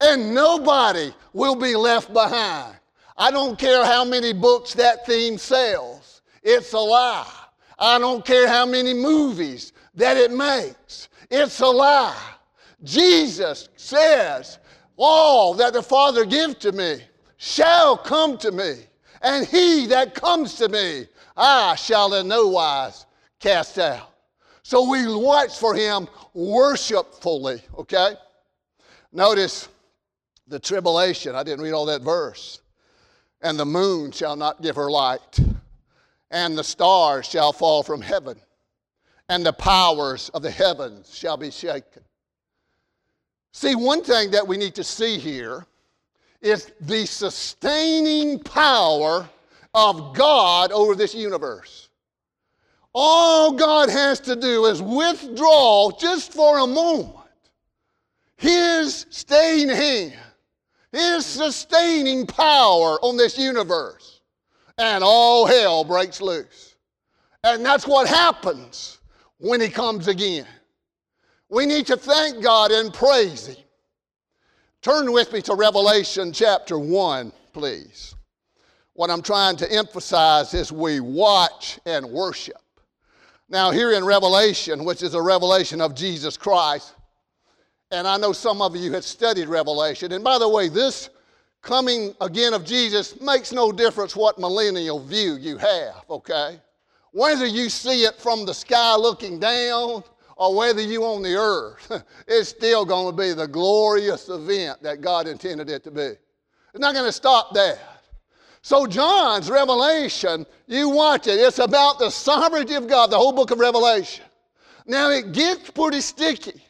And 0.00 0.34
nobody 0.34 1.12
will 1.32 1.54
be 1.54 1.76
left 1.76 2.12
behind. 2.12 2.76
I 3.16 3.30
don't 3.30 3.58
care 3.58 3.84
how 3.84 4.04
many 4.04 4.32
books 4.32 4.72
that 4.74 5.06
theme 5.06 5.36
sells, 5.36 6.22
it's 6.42 6.72
a 6.72 6.78
lie. 6.78 7.30
I 7.78 7.98
don't 7.98 8.24
care 8.24 8.46
how 8.46 8.66
many 8.66 8.92
movies 8.92 9.72
that 9.94 10.18
it 10.18 10.30
makes. 10.30 11.08
It's 11.30 11.60
a 11.60 11.66
lie. 11.66 12.16
Jesus 12.82 13.68
says, 13.76 14.58
All 14.96 15.54
that 15.54 15.72
the 15.72 15.82
Father 15.82 16.24
give 16.26 16.58
to 16.58 16.72
me 16.72 17.00
shall 17.40 17.96
come 17.96 18.38
to 18.38 18.52
me, 18.52 18.74
and 19.22 19.46
he 19.46 19.86
that 19.86 20.14
comes 20.14 20.54
to 20.56 20.68
me, 20.68 21.06
I 21.36 21.74
shall 21.74 22.14
in 22.14 22.28
no 22.28 22.48
wise 22.48 23.06
cast 23.38 23.78
out. 23.78 24.12
So 24.62 24.88
we 24.88 25.12
watch 25.12 25.58
for 25.58 25.74
him 25.74 26.06
worshipfully, 26.34 27.62
okay? 27.78 28.14
Notice 29.10 29.68
the 30.46 30.60
tribulation. 30.60 31.34
I 31.34 31.42
didn't 31.42 31.64
read 31.64 31.72
all 31.72 31.86
that 31.86 32.02
verse. 32.02 32.60
And 33.40 33.58
the 33.58 33.64
moon 33.64 34.12
shall 34.12 34.36
not 34.36 34.60
give 34.62 34.76
her 34.76 34.90
light 34.90 35.40
and 36.30 36.56
the 36.56 36.64
stars 36.64 37.26
shall 37.26 37.52
fall 37.52 37.82
from 37.82 38.00
heaven, 38.00 38.40
and 39.28 39.44
the 39.44 39.52
powers 39.52 40.28
of 40.30 40.42
the 40.42 40.50
heavens 40.50 41.14
shall 41.14 41.36
be 41.36 41.50
shaken. 41.50 42.02
See, 43.52 43.74
one 43.74 44.02
thing 44.04 44.30
that 44.30 44.46
we 44.46 44.56
need 44.56 44.76
to 44.76 44.84
see 44.84 45.18
here 45.18 45.66
is 46.42 46.72
the 46.80 47.06
sustaining 47.06 48.38
power 48.38 49.28
of 49.74 50.14
God 50.14 50.72
over 50.72 50.94
this 50.94 51.14
universe. 51.14 51.88
All 52.92 53.52
God 53.52 53.88
has 53.88 54.18
to 54.20 54.34
do 54.34 54.66
is 54.66 54.82
withdraw 54.82 55.90
just 55.98 56.32
for 56.32 56.58
a 56.58 56.66
moment 56.66 57.14
His 58.36 59.06
staying 59.10 59.68
hand, 59.68 60.18
His 60.92 61.24
sustaining 61.24 62.26
power 62.26 62.98
on 63.02 63.16
this 63.16 63.38
universe 63.38 64.20
and 64.78 65.04
all 65.04 65.46
hell 65.46 65.84
breaks 65.84 66.20
loose. 66.20 66.76
And 67.44 67.64
that's 67.64 67.86
what 67.86 68.08
happens 68.08 68.98
when 69.38 69.60
He 69.60 69.68
comes 69.68 70.08
again. 70.08 70.46
We 71.48 71.66
need 71.66 71.86
to 71.86 71.96
thank 71.96 72.42
God 72.42 72.70
and 72.70 72.92
praise 72.92 73.46
Him. 73.46 73.56
Turn 74.82 75.12
with 75.12 75.30
me 75.30 75.42
to 75.42 75.54
Revelation 75.54 76.32
chapter 76.32 76.78
1, 76.78 77.32
please. 77.52 78.14
What 78.94 79.10
I'm 79.10 79.20
trying 79.20 79.56
to 79.56 79.70
emphasize 79.70 80.54
is 80.54 80.72
we 80.72 81.00
watch 81.00 81.78
and 81.84 82.06
worship. 82.06 82.56
Now, 83.50 83.72
here 83.72 83.92
in 83.92 84.06
Revelation, 84.06 84.86
which 84.86 85.02
is 85.02 85.12
a 85.12 85.20
revelation 85.20 85.82
of 85.82 85.94
Jesus 85.94 86.38
Christ, 86.38 86.94
And 87.90 88.06
I 88.06 88.16
know 88.16 88.32
some 88.32 88.62
of 88.62 88.74
you 88.76 88.92
have 88.92 89.04
studied 89.04 89.48
Revelation. 89.48 90.12
And 90.12 90.22
by 90.22 90.38
the 90.38 90.48
way, 90.48 90.68
this 90.68 91.10
coming 91.60 92.14
again 92.20 92.54
of 92.54 92.64
Jesus 92.64 93.20
makes 93.20 93.52
no 93.52 93.72
difference 93.72 94.16
what 94.16 94.38
millennial 94.38 95.04
view 95.04 95.34
you 95.34 95.58
have, 95.58 96.04
okay? 96.08 96.58
Whether 97.12 97.46
you 97.46 97.68
see 97.68 98.04
it 98.04 98.14
from 98.14 98.46
the 98.46 98.54
sky 98.54 98.94
looking 98.94 99.40
down 99.40 100.04
or 100.40 100.54
whether 100.54 100.80
you 100.80 101.04
on 101.04 101.22
the 101.22 101.36
earth, 101.36 102.02
it's 102.26 102.48
still 102.48 102.86
going 102.86 103.14
to 103.14 103.22
be 103.22 103.34
the 103.34 103.46
glorious 103.46 104.30
event 104.30 104.82
that 104.82 105.02
God 105.02 105.28
intended 105.28 105.68
it 105.68 105.84
to 105.84 105.90
be. 105.90 106.00
It's 106.00 106.78
not 106.78 106.94
going 106.94 107.04
to 107.04 107.12
stop 107.12 107.52
there. 107.52 107.78
So, 108.62 108.86
John's 108.86 109.50
Revelation, 109.50 110.46
you 110.66 110.88
watch 110.88 111.26
it, 111.26 111.38
it's 111.38 111.58
about 111.58 111.98
the 111.98 112.08
sovereignty 112.08 112.72
of 112.74 112.88
God, 112.88 113.10
the 113.10 113.18
whole 113.18 113.32
book 113.32 113.50
of 113.50 113.58
Revelation. 113.58 114.24
Now, 114.86 115.10
it 115.10 115.32
gets 115.32 115.70
pretty 115.70 116.00
sticky. 116.00 116.62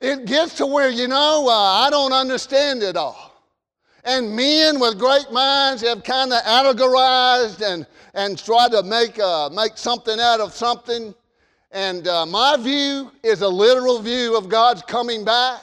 It 0.00 0.24
gets 0.24 0.54
to 0.54 0.66
where, 0.66 0.88
you 0.88 1.06
know, 1.06 1.48
uh, 1.48 1.86
I 1.86 1.90
don't 1.90 2.14
understand 2.14 2.82
it 2.82 2.96
all. 2.96 3.44
And 4.04 4.34
men 4.34 4.80
with 4.80 4.98
great 4.98 5.30
minds 5.32 5.82
have 5.82 6.02
kind 6.02 6.32
of 6.32 6.42
allegorized 6.44 7.60
and, 7.60 7.86
and 8.14 8.42
tried 8.42 8.70
to 8.70 8.82
make, 8.82 9.18
uh, 9.18 9.50
make 9.50 9.76
something 9.76 10.18
out 10.18 10.40
of 10.40 10.54
something. 10.54 11.14
And 11.70 12.08
uh, 12.08 12.24
my 12.24 12.56
view 12.56 13.12
is 13.22 13.42
a 13.42 13.48
literal 13.48 14.00
view 14.00 14.36
of 14.36 14.48
God's 14.48 14.82
coming 14.82 15.24
back. 15.24 15.62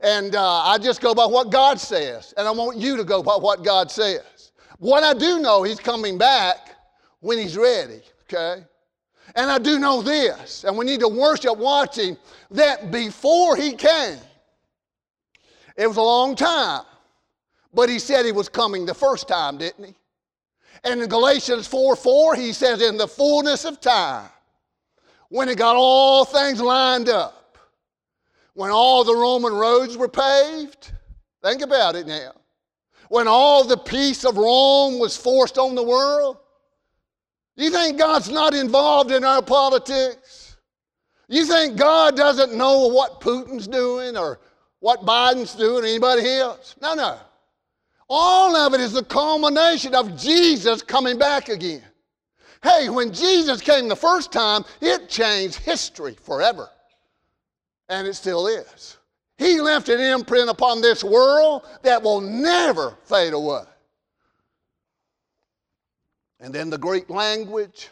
And 0.00 0.36
uh, 0.36 0.62
I 0.62 0.78
just 0.78 1.00
go 1.00 1.14
by 1.14 1.26
what 1.26 1.50
God 1.50 1.80
says. 1.80 2.34
And 2.36 2.46
I 2.46 2.50
want 2.50 2.78
you 2.78 2.96
to 2.96 3.04
go 3.04 3.22
by 3.22 3.36
what 3.36 3.64
God 3.64 3.90
says. 3.90 4.52
What 4.78 5.02
I 5.02 5.14
do 5.14 5.40
know, 5.40 5.62
He's 5.62 5.80
coming 5.80 6.18
back 6.18 6.76
when 7.20 7.38
He's 7.38 7.56
ready, 7.56 8.02
okay? 8.24 8.64
And 9.34 9.50
I 9.50 9.58
do 9.58 9.78
know 9.78 10.02
this, 10.02 10.64
and 10.64 10.76
we 10.76 10.84
need 10.84 11.00
to 11.00 11.08
worship 11.08 11.56
watching 11.56 12.16
that 12.50 12.90
before 12.90 13.56
He 13.56 13.72
came, 13.72 14.18
it 15.76 15.86
was 15.86 15.96
a 15.96 16.02
long 16.02 16.36
time, 16.36 16.82
but 17.72 17.88
He 17.88 17.98
said 17.98 18.26
He 18.26 18.32
was 18.32 18.48
coming 18.48 18.84
the 18.84 18.94
first 18.94 19.26
time, 19.26 19.58
didn't 19.58 19.86
He? 19.86 19.94
And 20.84 21.00
in 21.00 21.08
Galatians 21.08 21.66
4 21.66 21.96
4, 21.96 22.34
He 22.34 22.52
says, 22.52 22.82
In 22.82 22.96
the 22.96 23.08
fullness 23.08 23.64
of 23.64 23.80
time, 23.80 24.28
when 25.34 25.48
it 25.48 25.58
got 25.58 25.74
all 25.74 26.24
things 26.24 26.60
lined 26.60 27.08
up, 27.08 27.58
when 28.52 28.70
all 28.70 29.02
the 29.02 29.12
Roman 29.12 29.52
roads 29.52 29.96
were 29.96 30.08
paved, 30.08 30.92
think 31.42 31.60
about 31.60 31.96
it 31.96 32.06
now. 32.06 32.30
When 33.08 33.26
all 33.26 33.64
the 33.64 33.76
peace 33.76 34.24
of 34.24 34.36
Rome 34.36 35.00
was 35.00 35.16
forced 35.16 35.58
on 35.58 35.74
the 35.74 35.82
world, 35.82 36.36
you 37.56 37.70
think 37.70 37.98
God's 37.98 38.30
not 38.30 38.54
involved 38.54 39.10
in 39.10 39.24
our 39.24 39.42
politics? 39.42 40.56
You 41.26 41.44
think 41.46 41.76
God 41.76 42.16
doesn't 42.16 42.54
know 42.54 42.86
what 42.86 43.20
Putin's 43.20 43.66
doing 43.66 44.16
or 44.16 44.38
what 44.78 45.04
Biden's 45.04 45.56
doing 45.56 45.82
or 45.82 45.86
anybody 45.88 46.28
else? 46.28 46.76
No, 46.80 46.94
no. 46.94 47.18
All 48.08 48.54
of 48.54 48.72
it 48.72 48.80
is 48.80 48.92
the 48.92 49.02
culmination 49.02 49.96
of 49.96 50.16
Jesus 50.16 50.80
coming 50.80 51.18
back 51.18 51.48
again. 51.48 51.82
Hey, 52.64 52.88
when 52.88 53.12
Jesus 53.12 53.60
came 53.60 53.88
the 53.88 53.94
first 53.94 54.32
time, 54.32 54.64
it 54.80 55.06
changed 55.06 55.56
history 55.56 56.14
forever 56.14 56.70
and 57.90 58.08
it 58.08 58.14
still 58.14 58.46
is. 58.46 58.96
He 59.36 59.60
left 59.60 59.90
an 59.90 60.00
imprint 60.00 60.48
upon 60.48 60.80
this 60.80 61.04
world 61.04 61.66
that 61.82 62.02
will 62.02 62.22
never 62.22 62.96
fade 63.04 63.34
away. 63.34 63.64
And 66.40 66.54
then 66.54 66.70
the 66.70 66.78
Greek 66.78 67.10
language, 67.10 67.90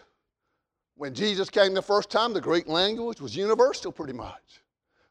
when 0.97 1.13
Jesus 1.13 1.51
came 1.51 1.75
the 1.75 1.83
first 1.83 2.11
time, 2.11 2.33
the 2.33 2.41
Greek 2.41 2.67
language 2.67 3.21
was 3.21 3.37
universal 3.37 3.93
pretty 3.93 4.15
much. 4.15 4.63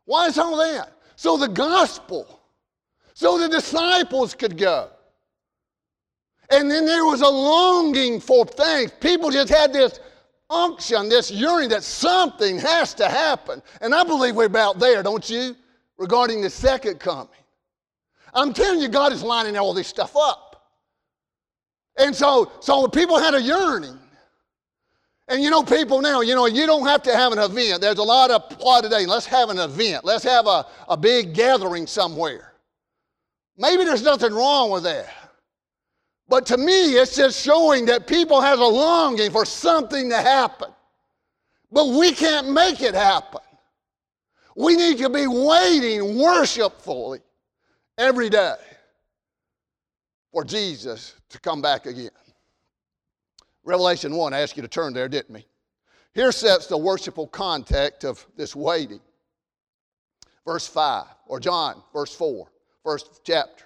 Why 0.05 0.25
is 0.25 0.39
all 0.39 0.57
that? 0.57 0.91
So 1.15 1.37
the 1.37 1.47
gospel, 1.47 2.41
so 3.13 3.37
the 3.37 3.47
disciples 3.47 4.33
could 4.33 4.57
go. 4.57 4.89
And 6.51 6.69
then 6.69 6.85
there 6.85 7.05
was 7.05 7.21
a 7.21 7.29
longing 7.29 8.19
for 8.19 8.45
things. 8.45 8.91
People 8.99 9.31
just 9.31 9.49
had 9.49 9.71
this 9.71 9.99
unction, 10.49 11.07
this 11.07 11.31
yearning 11.31 11.69
that 11.69 11.81
something 11.81 12.59
has 12.59 12.93
to 12.95 13.07
happen. 13.07 13.61
And 13.79 13.95
I 13.95 14.03
believe 14.03 14.35
we're 14.35 14.45
about 14.45 14.77
there, 14.77 15.01
don't 15.01 15.27
you? 15.29 15.55
Regarding 15.97 16.41
the 16.41 16.49
second 16.49 16.99
coming. 16.99 17.29
I'm 18.33 18.53
telling 18.53 18.81
you, 18.81 18.89
God 18.89 19.13
is 19.13 19.23
lining 19.23 19.57
all 19.57 19.73
this 19.73 19.87
stuff 19.87 20.15
up. 20.15 20.69
And 21.97 22.15
so, 22.15 22.51
so 22.59 22.87
people 22.87 23.17
had 23.17 23.33
a 23.33 23.41
yearning. 23.41 23.97
And 25.27 25.41
you 25.41 25.49
know, 25.49 25.63
people 25.63 26.01
now, 26.01 26.19
you 26.19 26.35
know, 26.35 26.47
you 26.47 26.65
don't 26.65 26.85
have 26.85 27.01
to 27.03 27.15
have 27.15 27.31
an 27.31 27.39
event. 27.39 27.79
There's 27.79 27.99
a 27.99 28.03
lot 28.03 28.31
of 28.31 28.49
plot 28.49 28.83
today. 28.83 29.05
Let's 29.05 29.25
have 29.27 29.49
an 29.49 29.59
event. 29.59 30.03
Let's 30.03 30.25
have 30.25 30.47
a, 30.47 30.65
a 30.89 30.97
big 30.97 31.33
gathering 31.33 31.87
somewhere. 31.87 32.53
Maybe 33.57 33.85
there's 33.85 34.03
nothing 34.03 34.33
wrong 34.33 34.71
with 34.71 34.83
that. 34.83 35.07
But 36.31 36.45
to 36.45 36.57
me, 36.57 36.93
it's 36.93 37.17
just 37.17 37.43
showing 37.43 37.87
that 37.87 38.07
people 38.07 38.39
have 38.39 38.59
a 38.59 38.65
longing 38.65 39.31
for 39.31 39.43
something 39.43 40.09
to 40.11 40.15
happen. 40.15 40.69
But 41.69 41.89
we 41.89 42.13
can't 42.13 42.49
make 42.49 42.79
it 42.81 42.95
happen. 42.95 43.41
We 44.55 44.77
need 44.77 44.97
to 44.99 45.09
be 45.09 45.27
waiting 45.27 46.17
worshipfully 46.17 47.19
every 47.97 48.29
day 48.29 48.55
for 50.31 50.45
Jesus 50.45 51.15
to 51.31 51.39
come 51.41 51.61
back 51.61 51.85
again. 51.85 52.11
Revelation 53.65 54.15
1, 54.15 54.33
I 54.33 54.39
asked 54.39 54.55
you 54.55 54.61
to 54.61 54.69
turn 54.69 54.93
there, 54.93 55.09
didn't 55.09 55.33
we? 55.33 55.45
Here 56.13 56.31
sets 56.31 56.65
the 56.65 56.77
worshipful 56.77 57.27
context 57.27 58.05
of 58.05 58.25
this 58.37 58.55
waiting. 58.55 59.01
Verse 60.45 60.65
5, 60.65 61.07
or 61.25 61.41
John, 61.41 61.83
verse 61.91 62.15
4, 62.15 62.49
first 62.85 63.19
chapter. 63.25 63.65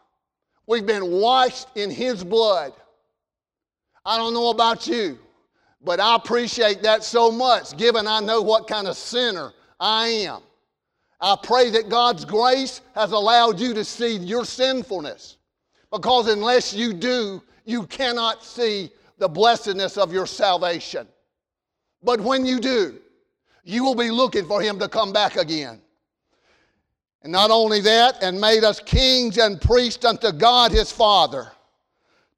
We've 0.67 0.85
been 0.85 1.11
washed 1.11 1.67
in 1.75 1.89
His 1.89 2.23
blood. 2.23 2.73
I 4.05 4.17
don't 4.17 4.33
know 4.33 4.49
about 4.49 4.87
you, 4.87 5.19
but 5.83 5.99
I 5.99 6.15
appreciate 6.15 6.81
that 6.83 7.03
so 7.03 7.31
much, 7.31 7.77
given 7.77 8.07
I 8.07 8.19
know 8.19 8.41
what 8.41 8.67
kind 8.67 8.87
of 8.87 8.97
sinner 8.97 9.53
I 9.79 10.07
am. 10.07 10.41
I 11.19 11.35
pray 11.41 11.69
that 11.71 11.89
God's 11.89 12.25
grace 12.25 12.81
has 12.95 13.11
allowed 13.11 13.59
you 13.59 13.73
to 13.75 13.85
see 13.85 14.17
your 14.17 14.43
sinfulness, 14.45 15.37
because 15.91 16.27
unless 16.27 16.73
you 16.73 16.93
do, 16.93 17.43
you 17.65 17.85
cannot 17.87 18.43
see 18.43 18.91
the 19.19 19.29
blessedness 19.29 19.97
of 19.97 20.11
your 20.11 20.25
salvation. 20.25 21.07
But 22.01 22.21
when 22.21 22.43
you 22.43 22.59
do, 22.59 22.99
you 23.63 23.83
will 23.83 23.93
be 23.93 24.09
looking 24.09 24.47
for 24.47 24.61
Him 24.61 24.79
to 24.79 24.87
come 24.87 25.13
back 25.13 25.35
again. 25.35 25.79
And 27.23 27.31
not 27.31 27.51
only 27.51 27.81
that, 27.81 28.23
and 28.23 28.41
made 28.41 28.63
us 28.63 28.79
kings 28.79 29.37
and 29.37 29.61
priests 29.61 30.05
unto 30.05 30.31
God 30.31 30.71
his 30.71 30.91
Father. 30.91 31.51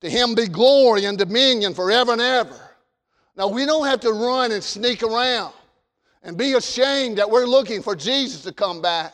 To 0.01 0.09
him 0.09 0.35
be 0.35 0.47
glory 0.47 1.05
and 1.05 1.17
dominion 1.17 1.73
forever 1.73 2.11
and 2.11 2.21
ever. 2.21 2.59
Now, 3.37 3.47
we 3.47 3.65
don't 3.65 3.87
have 3.87 4.01
to 4.01 4.11
run 4.11 4.51
and 4.51 4.63
sneak 4.63 5.01
around 5.01 5.53
and 6.23 6.37
be 6.37 6.53
ashamed 6.53 7.17
that 7.17 7.29
we're 7.29 7.45
looking 7.45 7.81
for 7.81 7.95
Jesus 7.95 8.43
to 8.43 8.51
come 8.51 8.81
back. 8.81 9.13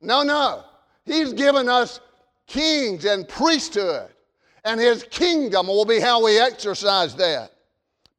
No, 0.00 0.22
no. 0.22 0.64
He's 1.04 1.32
given 1.32 1.68
us 1.68 2.00
kings 2.46 3.04
and 3.04 3.28
priesthood, 3.28 4.08
and 4.64 4.80
his 4.80 5.04
kingdom 5.04 5.66
will 5.66 5.84
be 5.84 6.00
how 6.00 6.24
we 6.24 6.38
exercise 6.38 7.14
that. 7.16 7.52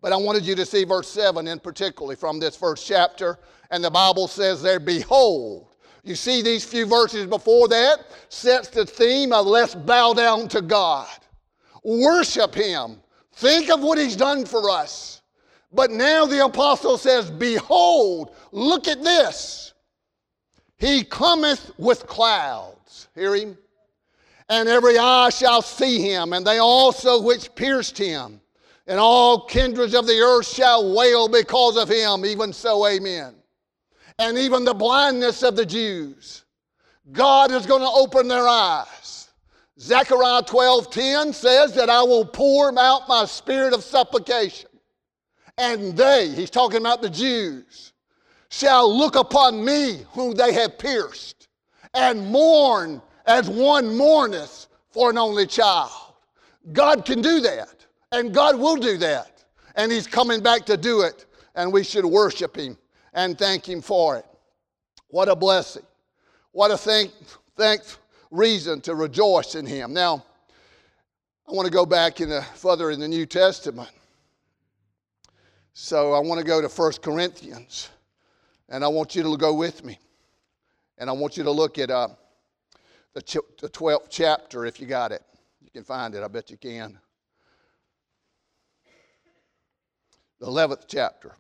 But 0.02 0.14
I 0.14 0.18
wanted 0.18 0.46
you 0.46 0.56
to 0.56 0.66
see 0.66 0.84
verse 0.84 1.08
7 1.08 1.48
in 1.48 1.60
particularly 1.60 2.16
from 2.16 2.40
this 2.40 2.56
first 2.56 2.86
chapter, 2.88 3.40
and 3.72 3.84
the 3.84 3.90
Bible 3.90 4.28
says 4.28 4.62
there, 4.62 4.80
Behold, 4.80 5.68
you 6.06 6.14
see, 6.14 6.44
these 6.44 6.64
few 6.64 6.86
verses 6.86 7.26
before 7.26 7.68
that 7.70 7.98
sets 8.30 8.68
the 8.68 8.86
theme 8.86 9.34
of 9.34 9.48
let's 9.48 9.74
bow 9.74 10.14
down 10.14 10.48
to 10.50 10.62
God, 10.62 11.10
worship 11.84 12.54
Him, 12.54 12.98
think 13.34 13.72
of 13.72 13.82
what 13.82 13.98
He's 13.98 14.16
done 14.16 14.46
for 14.46 14.70
us. 14.70 15.24
But 15.74 15.90
now 15.90 16.28
the 16.28 16.46
apostle 16.46 17.00
says, 17.00 17.32
Behold, 17.32 18.36
look 18.52 18.88
at 18.88 19.04
this. 19.04 19.74
He 20.78 21.04
cometh 21.04 21.72
with 21.80 22.06
clouds. 22.06 23.08
Hear 23.16 23.36
him? 23.36 23.58
And 24.48 24.70
every 24.70 24.98
eye 24.98 25.30
shall 25.30 25.62
see 25.62 26.02
him, 26.02 26.34
and 26.34 26.46
they 26.46 26.60
also 26.60 27.22
which 27.22 27.54
pierced 27.56 27.98
him. 27.98 28.40
And 28.86 29.00
all 29.00 29.46
kindreds 29.48 29.96
of 29.96 30.06
the 30.06 30.20
earth 30.20 30.48
shall 30.48 30.94
wail 30.96 31.28
because 31.28 31.78
of 31.78 31.90
him. 31.90 32.26
Even 32.26 32.54
so, 32.54 32.86
amen 32.88 33.36
and 34.18 34.38
even 34.38 34.64
the 34.64 34.74
blindness 34.74 35.44
of 35.44 35.56
the 35.56 35.66
Jews, 35.66 36.46
God 37.12 37.52
is 37.52 37.66
going 37.66 37.82
to 37.82 37.90
open 37.90 38.28
their 38.28 38.48
eyes. 38.48 39.30
Zechariah 39.80 40.44
12:10 40.44 41.34
says 41.34 41.74
that 41.74 41.90
I 41.90 42.02
will 42.02 42.26
pour 42.26 42.78
out 42.80 43.08
my 43.08 43.26
spirit 43.26 43.74
of 43.74 43.84
supplication. 43.84 44.70
And 45.58 45.96
they, 45.96 46.30
he's 46.30 46.50
talking 46.50 46.80
about 46.80 47.02
the 47.02 47.10
Jews, 47.10 47.94
shall 48.50 48.94
look 48.94 49.16
upon 49.16 49.64
me 49.64 50.06
whom 50.12 50.34
they 50.34 50.54
have 50.54 50.78
pierced, 50.78 51.48
and 51.94 52.28
mourn 52.28 53.02
as 53.26 53.50
one 53.50 53.96
mourneth 53.98 54.68
for 54.92 55.10
an 55.10 55.18
only 55.18 55.48
child. 55.48 55.92
God 56.72 57.06
can 57.06 57.22
do 57.22 57.40
that, 57.42 57.86
and 58.12 58.34
God 58.34 58.58
will 58.58 58.76
do 58.78 58.98
that. 58.98 59.44
And 59.76 59.92
he's 59.92 60.08
coming 60.08 60.42
back 60.42 60.66
to 60.68 60.78
do 60.78 61.02
it, 61.02 61.26
and 61.56 61.72
we 61.72 61.84
should 61.84 62.06
worship 62.06 62.56
him 62.56 62.78
and 63.16 63.40
thank 63.40 63.68
him 63.68 63.82
for 63.82 64.18
it. 64.18 64.26
What 65.08 65.30
a 65.30 65.36
blessing. 65.36 65.86
What 66.52 66.70
a 66.70 66.78
thank, 66.78 67.12
thanks 67.56 67.98
reason 68.30 68.82
to 68.82 68.94
rejoice 68.94 69.56
in 69.56 69.66
him. 69.66 69.94
Now, 69.94 70.24
I 71.48 71.52
want 71.52 71.66
to 71.66 71.72
go 71.72 71.86
back 71.86 72.22
in 72.22 72.30
the, 72.30 72.42
further 72.56 72.92
in 72.92 73.00
the 73.00 73.08
New 73.08 73.26
Testament. 73.26 73.90
So 75.74 76.14
I 76.14 76.20
want 76.20 76.40
to 76.40 76.46
go 76.46 76.62
to 76.62 76.68
1 76.68 76.92
Corinthians, 77.02 77.90
and 78.70 78.84
I 78.84 78.88
want 78.88 79.16
you 79.16 79.24
to 79.24 79.38
go 79.38 79.54
with 79.54 79.84
me. 79.84 80.00
And 80.98 81.10
I 81.10 81.14
want 81.14 81.38
you 81.38 81.44
to 81.44 81.52
look 81.52 81.78
at 81.78 81.92
uh, 81.92 82.10
the, 83.14 83.22
ch- 83.22 83.38
the 83.60 83.70
12th 83.70 84.08
chapter 84.10 84.66
if 84.66 84.80
you 84.80 84.88
got 84.88 85.12
it. 85.12 85.22
You 85.62 85.70
can 85.72 85.84
find 85.84 86.16
it, 86.16 86.24
I 86.24 86.28
bet 86.28 86.50
you 86.50 86.58
can. 86.58 86.98
The 90.40 90.48
11th 90.48 90.86
chapter. 90.88 91.36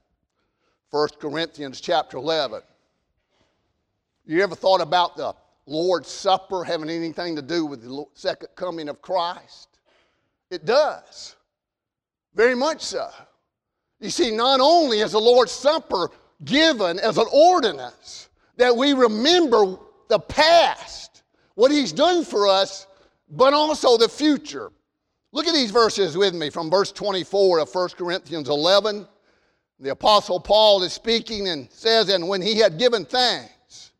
1 0.95 1.09
Corinthians 1.19 1.81
chapter 1.81 2.15
11. 2.15 2.61
You 4.25 4.41
ever 4.41 4.55
thought 4.55 4.79
about 4.79 5.17
the 5.17 5.35
Lord's 5.65 6.07
Supper 6.07 6.63
having 6.63 6.89
anything 6.89 7.35
to 7.35 7.41
do 7.41 7.65
with 7.65 7.81
the 7.81 8.05
second 8.13 8.47
coming 8.55 8.87
of 8.87 9.01
Christ? 9.01 9.67
It 10.49 10.63
does. 10.63 11.35
Very 12.33 12.55
much 12.55 12.81
so. 12.81 13.09
You 13.99 14.09
see, 14.09 14.31
not 14.31 14.61
only 14.61 15.01
is 15.01 15.11
the 15.11 15.19
Lord's 15.19 15.51
Supper 15.51 16.11
given 16.45 16.97
as 16.99 17.17
an 17.17 17.27
ordinance 17.29 18.29
that 18.55 18.73
we 18.73 18.93
remember 18.93 19.77
the 20.07 20.19
past, 20.19 21.23
what 21.55 21.71
He's 21.71 21.91
done 21.91 22.23
for 22.23 22.47
us, 22.47 22.87
but 23.29 23.53
also 23.53 23.97
the 23.97 24.07
future. 24.07 24.71
Look 25.33 25.45
at 25.45 25.53
these 25.53 25.71
verses 25.71 26.15
with 26.15 26.33
me 26.33 26.49
from 26.49 26.69
verse 26.69 26.93
24 26.93 27.59
of 27.59 27.75
1 27.75 27.89
Corinthians 27.97 28.47
11. 28.47 29.05
The 29.79 29.91
Apostle 29.91 30.39
Paul 30.39 30.83
is 30.83 30.93
speaking 30.93 31.49
and 31.49 31.69
says, 31.71 32.09
And 32.09 32.27
when 32.27 32.41
he 32.41 32.57
had 32.57 32.77
given 32.77 33.05
thanks, 33.05 33.91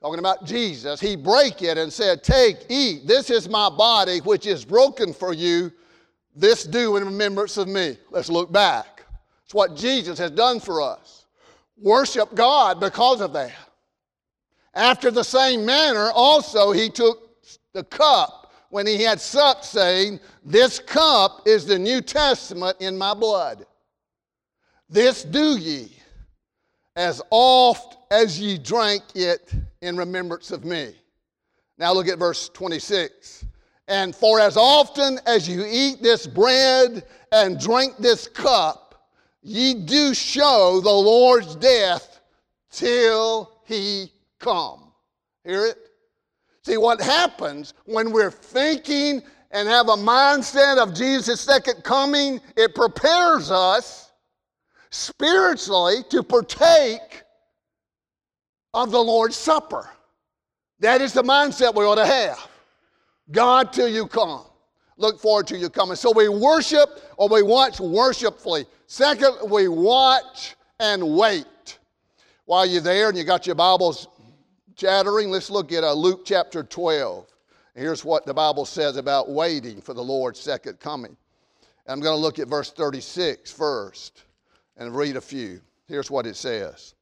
talking 0.00 0.18
about 0.18 0.44
Jesus, 0.44 1.00
he 1.00 1.14
brake 1.14 1.62
it 1.62 1.78
and 1.78 1.92
said, 1.92 2.24
Take, 2.24 2.66
eat, 2.68 3.06
this 3.06 3.30
is 3.30 3.48
my 3.48 3.68
body 3.70 4.18
which 4.18 4.46
is 4.46 4.64
broken 4.64 5.12
for 5.12 5.32
you. 5.32 5.72
This 6.34 6.64
do 6.64 6.96
in 6.96 7.04
remembrance 7.04 7.56
of 7.56 7.68
me. 7.68 7.96
Let's 8.10 8.28
look 8.28 8.52
back. 8.52 9.04
It's 9.44 9.54
what 9.54 9.76
Jesus 9.76 10.18
has 10.18 10.30
done 10.30 10.60
for 10.60 10.82
us. 10.82 11.26
Worship 11.80 12.34
God 12.34 12.80
because 12.80 13.20
of 13.20 13.32
that. 13.32 13.52
After 14.74 15.10
the 15.10 15.22
same 15.22 15.64
manner, 15.64 16.10
also 16.12 16.72
he 16.72 16.90
took 16.90 17.42
the 17.72 17.84
cup 17.84 18.52
when 18.70 18.86
he 18.86 19.02
had 19.02 19.20
supped, 19.20 19.64
saying, 19.64 20.20
This 20.44 20.78
cup 20.78 21.42
is 21.46 21.66
the 21.66 21.78
New 21.78 22.00
Testament 22.00 22.76
in 22.80 22.96
my 22.98 23.14
blood. 23.14 23.64
This 24.88 25.22
do 25.22 25.58
ye 25.58 25.92
as 26.96 27.20
oft 27.30 27.96
as 28.10 28.40
ye 28.40 28.58
drank 28.58 29.02
it 29.14 29.52
in 29.82 29.96
remembrance 29.96 30.50
of 30.50 30.64
me. 30.64 30.94
Now 31.76 31.92
look 31.92 32.08
at 32.08 32.18
verse 32.18 32.48
26. 32.48 33.44
And 33.86 34.14
for 34.14 34.40
as 34.40 34.56
often 34.56 35.20
as 35.26 35.48
you 35.48 35.64
eat 35.66 36.02
this 36.02 36.26
bread 36.26 37.04
and 37.32 37.60
drink 37.60 37.94
this 37.98 38.26
cup, 38.28 39.10
ye 39.42 39.74
do 39.74 40.12
show 40.14 40.80
the 40.82 40.90
Lord's 40.90 41.54
death 41.56 42.20
till 42.70 43.60
he 43.64 44.12
come. 44.38 44.92
Hear 45.44 45.66
it? 45.66 45.78
See, 46.62 46.76
what 46.76 47.00
happens 47.00 47.74
when 47.84 48.10
we're 48.10 48.30
thinking 48.30 49.22
and 49.50 49.68
have 49.68 49.88
a 49.88 49.96
mindset 49.96 50.76
of 50.76 50.94
Jesus' 50.94 51.40
second 51.40 51.82
coming, 51.84 52.40
it 52.56 52.74
prepares 52.74 53.50
us 53.50 54.07
spiritually 54.90 56.02
to 56.10 56.22
partake 56.22 57.22
of 58.74 58.90
the 58.90 59.00
Lord's 59.00 59.36
Supper. 59.36 59.88
That 60.80 61.00
is 61.00 61.12
the 61.12 61.22
mindset 61.22 61.74
we 61.74 61.84
ought 61.84 61.96
to 61.96 62.06
have. 62.06 62.48
God 63.30 63.72
till 63.72 63.88
you 63.88 64.06
come. 64.06 64.44
Look 64.96 65.20
forward 65.20 65.46
to 65.48 65.56
your 65.56 65.70
coming. 65.70 65.96
So 65.96 66.12
we 66.12 66.28
worship 66.28 66.88
or 67.16 67.28
we 67.28 67.42
watch 67.42 67.80
worshipfully. 67.80 68.66
Second, 68.86 69.50
we 69.50 69.68
watch 69.68 70.56
and 70.80 71.16
wait. 71.16 71.78
While 72.46 72.66
you're 72.66 72.80
there 72.80 73.08
and 73.08 73.18
you 73.18 73.24
got 73.24 73.46
your 73.46 73.54
Bibles 73.54 74.08
chattering, 74.76 75.30
let's 75.30 75.50
look 75.50 75.72
at 75.72 75.84
uh, 75.84 75.92
Luke 75.92 76.22
chapter 76.24 76.62
12. 76.62 77.26
Here's 77.74 78.04
what 78.04 78.26
the 78.26 78.34
Bible 78.34 78.64
says 78.64 78.96
about 78.96 79.30
waiting 79.30 79.80
for 79.80 79.94
the 79.94 80.02
Lord's 80.02 80.40
second 80.40 80.80
coming. 80.80 81.16
I'm 81.86 82.00
going 82.00 82.16
to 82.16 82.20
look 82.20 82.38
at 82.38 82.48
verse 82.48 82.72
36 82.72 83.52
first 83.52 84.24
and 84.78 84.96
read 84.96 85.16
a 85.16 85.20
few. 85.20 85.60
Here's 85.86 86.10
what 86.10 86.26
it 86.26 86.36
says. 86.36 86.94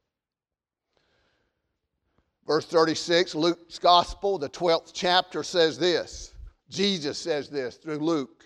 Verse 2.47 2.65
36, 2.65 3.35
Luke's 3.35 3.79
Gospel, 3.79 4.39
the 4.39 4.49
12th 4.49 4.93
chapter, 4.95 5.43
says 5.43 5.79
this. 5.79 6.33
Jesus 6.69 7.19
says 7.19 7.49
this 7.49 7.77
through 7.77 7.99
Luke. 7.99 8.45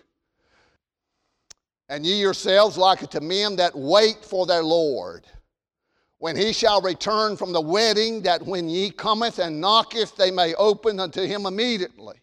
And 1.88 2.06
ye 2.06 2.20
yourselves 2.20 2.78
like 2.78 3.02
unto 3.02 3.20
men 3.20 3.56
that 3.56 3.76
wait 3.76 4.24
for 4.24 4.46
their 4.46 4.62
Lord, 4.62 5.26
when 6.18 6.36
he 6.36 6.52
shall 6.52 6.80
return 6.80 7.36
from 7.36 7.52
the 7.52 7.60
wedding, 7.60 8.22
that 8.22 8.42
when 8.42 8.68
ye 8.68 8.90
cometh 8.90 9.38
and 9.38 9.60
knocketh, 9.60 10.16
they 10.16 10.30
may 10.30 10.54
open 10.54 11.00
unto 11.00 11.22
him 11.22 11.46
immediately. 11.46 12.20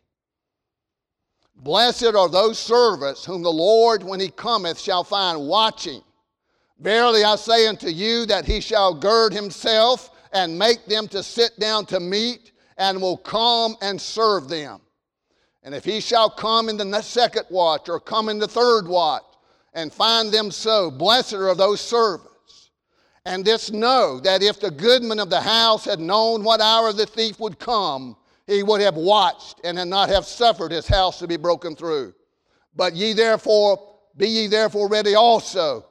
Blessed 1.56 2.16
are 2.16 2.30
those 2.30 2.60
servants 2.60 3.26
whom 3.26 3.42
the 3.42 3.52
Lord, 3.52 4.04
when 4.04 4.20
he 4.20 4.30
cometh, 4.30 4.80
shall 4.80 5.04
find 5.04 5.48
watching. 5.48 6.02
Verily 6.80 7.24
I 7.24 7.36
say 7.36 7.68
unto 7.68 7.88
you 7.88 8.26
that 8.28 8.46
he 8.46 8.60
shall 8.60 8.94
gird 8.94 9.34
himself 9.34 10.12
and 10.32 10.58
make 10.58 10.86
them 10.86 11.08
to 11.08 11.24
sit 11.24 11.60
down 11.60 11.86
to 11.88 12.00
meat, 12.00 12.52
and 12.78 13.02
will 13.02 13.18
come 13.18 13.76
and 13.82 14.00
serve 14.00 14.50
them. 14.50 14.80
And 15.64 15.74
if 15.74 15.84
he 15.84 16.00
shall 16.00 16.30
come 16.30 16.70
in 16.70 16.78
the 16.78 17.02
second 17.02 17.46
watch, 17.50 17.90
or 17.90 18.00
come 18.00 18.30
in 18.30 18.38
the 18.38 18.48
third 18.48 18.88
watch, 18.88 19.24
and 19.74 19.92
find 19.92 20.32
them 20.32 20.52
so, 20.52 20.92
blessed 20.92 21.34
are 21.34 21.56
those 21.56 21.82
servants. 21.82 22.72
And 23.26 23.44
this 23.44 23.72
know 23.72 24.20
that 24.20 24.44
if 24.44 24.60
the 24.60 24.72
goodman 24.72 25.20
of 25.20 25.30
the 25.30 25.42
house 25.42 25.86
had 25.86 26.00
known 26.00 26.44
what 26.44 26.62
hour 26.62 26.94
the 26.94 27.06
thief 27.06 27.40
would 27.40 27.58
come, 27.58 28.16
he 28.46 28.64
would 28.64 28.82
have 28.82 28.96
watched 28.96 29.60
and 29.64 29.78
had 29.78 29.88
not 29.88 30.10
have 30.10 30.26
suffered 30.26 30.72
his 30.72 30.88
house 30.88 31.20
to 31.20 31.28
be 31.28 31.38
broken 31.38 31.76
through. 31.76 32.14
But 32.76 32.96
ye 32.96 33.14
therefore, 33.14 33.98
be 34.16 34.28
ye 34.28 34.48
therefore 34.48 34.88
ready 34.88 35.16
also 35.16 35.86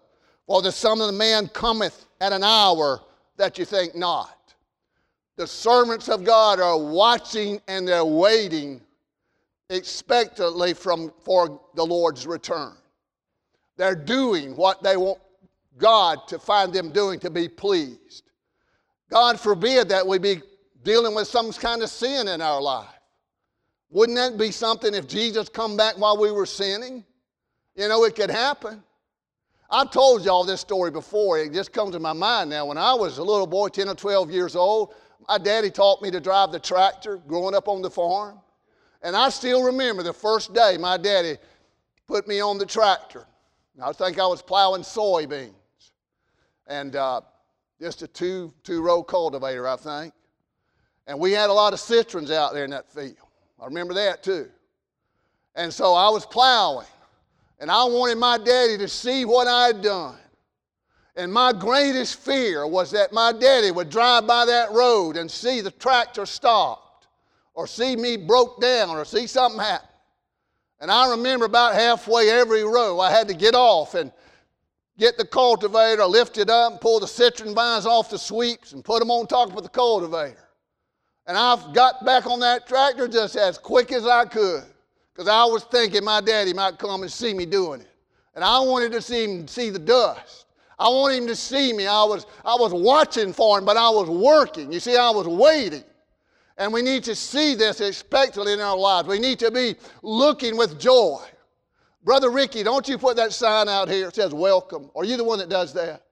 for 0.47 0.63
the 0.63 0.73
Son 0.73 1.01
of 1.01 1.07
the 1.07 1.13
Man 1.13 1.49
cometh 1.49 2.07
at 2.21 2.33
an 2.33 2.45
hour 2.45 3.01
that 3.37 3.59
you 3.59 3.65
think 3.65 3.95
not. 3.95 4.55
The 5.37 5.47
servants 5.47 6.09
of 6.09 6.25
God 6.25 6.61
are 6.61 6.79
watching 6.79 7.61
and 7.69 7.87
they're 7.87 8.05
waiting 8.05 8.81
expectantly 9.69 10.73
from, 10.73 11.13
for 11.21 11.61
the 11.75 11.85
Lord's 11.85 12.27
return. 12.27 12.75
They're 13.77 13.95
doing 13.95 14.57
what 14.57 14.83
they 14.83 14.97
want 14.97 15.19
God 15.77 16.27
to 16.29 16.39
find 16.39 16.73
them 16.73 16.91
doing 16.91 17.21
to 17.21 17.31
be 17.31 17.49
pleased. 17.49 18.23
God 19.11 19.39
forbid 19.39 19.89
that 19.91 20.07
we 20.07 20.19
be 20.19 20.41
dealing 20.83 21.15
with 21.15 21.29
some 21.29 21.53
kind 21.53 21.83
of 21.83 21.91
sin 21.91 22.29
in 22.29 22.41
our 22.41 22.63
life. 22.63 22.89
Wouldn't 23.91 24.17
that 24.17 24.39
be 24.39 24.51
something 24.51 24.95
if 24.95 25.07
Jesus 25.07 25.49
come 25.49 25.77
back 25.77 25.99
while 25.99 26.17
we 26.17 26.31
were 26.33 26.47
sinning? 26.47 27.05
You 27.77 27.89
know, 27.89 28.05
it 28.05 28.17
could 28.17 28.31
happen. 28.31 28.83
I've 29.71 29.91
told 29.91 30.25
y'all 30.25 30.45
this 30.45 30.61
story 30.61 30.91
before. 30.91 31.39
It 31.39 31.53
just 31.53 31.73
comes 31.73 31.93
to 31.93 31.99
my 31.99 32.13
mind 32.13 32.51
now. 32.51 32.67
When 32.67 32.79
I 32.79 32.95
was 32.95 33.19
a 33.19 33.25
little 33.25 33.47
boy, 33.47 33.69
10 33.69 33.89
or 33.89 33.95
12 33.95 34.31
years 34.31 34.55
old, 34.55 34.95
my 35.29 35.39
daddy 35.39 35.71
taught 35.71 36.03
me 36.03 36.11
to 36.11 36.21
drive 36.21 36.53
the 36.53 36.61
tractor 36.61 37.17
growing 37.27 37.55
up 37.55 37.67
on 37.69 37.83
the 37.83 37.91
farm. 37.91 38.39
And 39.03 39.17
I 39.17 39.29
still 39.29 39.65
remember 39.65 40.03
the 40.03 40.13
first 40.13 40.55
day 40.55 40.77
my 40.79 40.97
daddy 40.97 41.37
put 42.07 42.29
me 42.29 42.41
on 42.41 42.59
the 42.59 42.67
tractor. 42.67 43.27
I 43.83 43.93
think 43.93 44.19
I 44.19 44.27
was 44.27 44.41
plowing 44.41 44.83
soybeans. 44.83 45.53
And 46.67 46.97
uh, 46.97 47.21
just 47.81 48.03
a 48.03 48.09
two, 48.09 48.53
two 48.63 48.83
row 48.83 49.03
cultivator, 49.03 49.69
I 49.69 49.77
think. 49.77 50.15
And 51.07 51.19
we 51.19 51.33
had 51.33 51.51
a 51.51 51.53
lot 51.53 51.73
of 51.73 51.81
citrons 51.81 52.31
out 52.31 52.53
there 52.53 52.65
in 52.65 52.71
that 52.71 52.91
field. 52.91 53.17
I 53.61 53.67
remember 53.67 53.95
that 53.95 54.23
too. 54.23 54.49
And 55.55 55.73
so 55.73 55.95
I 55.95 56.09
was 56.09 56.27
plowing. 56.27 56.87
And 57.59 57.71
I 57.71 57.85
wanted 57.85 58.19
my 58.19 58.39
daddy 58.39 58.77
to 58.79 58.89
see 58.89 59.25
what 59.25 59.47
I 59.47 59.69
had 59.69 59.83
done. 59.83 60.17
And 61.17 61.33
my 61.33 61.53
greatest 61.53 62.17
fear 62.17 62.67
was 62.67 62.91
that 62.91 63.13
my 63.13 63.33
daddy 63.33 63.71
would 63.71 63.89
drive 63.89 64.27
by 64.27 64.45
that 64.45 64.73
road 64.73 65.17
and 65.17 65.31
see 65.31 65.63
the 65.63 65.71
tractor 65.71 66.27
stopped 66.27 67.07
or 67.55 67.67
see 67.67 67.97
me 67.97 68.19
broke 68.19 68.61
down 68.61 68.91
or 68.91 69.05
see 69.07 69.27
something 69.27 69.59
happen. 69.59 69.89
And 70.79 70.91
I 70.91 71.09
remember 71.11 71.47
about 71.47 71.75
halfway 71.75 72.29
every 72.29 72.63
row, 72.63 73.01
I 73.01 73.11
had 73.11 73.29
to 73.29 73.35
get 73.35 73.55
off 73.55 73.95
and 73.95 74.13
get 74.99 75.17
the 75.17 75.25
cultivator, 75.25 76.05
lift 76.05 76.37
it 76.37 76.51
up, 76.51 76.73
and 76.73 76.81
pull 76.83 77.01
the 77.01 77.09
citron 77.09 77.55
vines 77.55 77.87
off 77.87 78.11
the 78.11 78.19
sweeps 78.19 78.73
and 78.73 78.85
put 78.85 78.99
them 78.99 79.11
on 79.11 79.27
top 79.27 79.57
of 79.57 79.63
the 79.63 79.71
cultivator. 79.71 80.37
And 81.27 81.37
I 81.37 81.57
got 81.73 82.05
back 82.05 82.27
on 82.27 82.41
that 82.41 82.67
tractor 82.67 83.09
just 83.09 83.37
as 83.37 83.57
quick 83.57 83.91
as 83.91 84.07
I 84.07 84.27
could 84.27 84.65
because 85.17 85.29
I 85.29 85.45
was 85.47 85.65
thinking 85.65 86.05
my 86.05 86.21
daddy 86.21 86.53
might 86.53 86.79
come 86.79 87.01
and 87.01 87.11
see 87.11 87.33
me 87.33 87.47
doing 87.47 87.81
it. 87.81 87.89
And 88.35 88.45
I 88.45 88.61
wanted 88.61 88.93
to 88.93 89.01
see 89.01 89.25
him 89.25 89.49
see 89.49 89.71
the 89.71 89.79
dust. 89.79 90.45
I 90.79 90.89
wanted 90.91 91.17
him 91.17 91.27
to 91.29 91.37
see 91.37 91.73
me. 91.73 91.87
I 91.87 92.05
was, 92.05 92.27
I 92.45 92.55
was 92.55 92.75
watching 92.75 93.33
for 93.33 93.59
him, 93.59 93.65
but 93.65 93.79
I 93.79 93.89
was 93.89 94.11
working. 94.11 94.71
You 94.71 94.79
see, 94.79 94.95
I 94.95 95.09
was 95.09 95.27
waiting. 95.27 95.85
And 96.59 96.71
we 96.71 96.83
need 96.83 97.03
to 97.05 97.15
see 97.15 97.55
this 97.55 97.81
expectantly 97.81 98.53
in 98.53 98.61
our 98.61 98.77
lives. 98.77 99.09
We 99.09 99.19
need 99.19 99.39
to 99.39 99.51
be 99.51 99.77
looking 100.03 100.55
with 100.55 100.79
joy. 100.79 101.23
Brother 102.05 102.31
Ricky, 102.31 102.63
don't 102.63 102.87
you 102.87 102.99
put 102.99 103.17
that 103.17 103.33
sign 103.33 103.71
out 103.71 103.89
here. 103.89 104.09
It 104.09 104.15
says 104.15 104.35
welcome. 104.35 104.91
Are 104.95 105.05
you 105.05 105.17
the 105.17 105.25
one 105.25 105.39
that 105.39 105.49
does 105.49 105.73
that? 105.73 106.03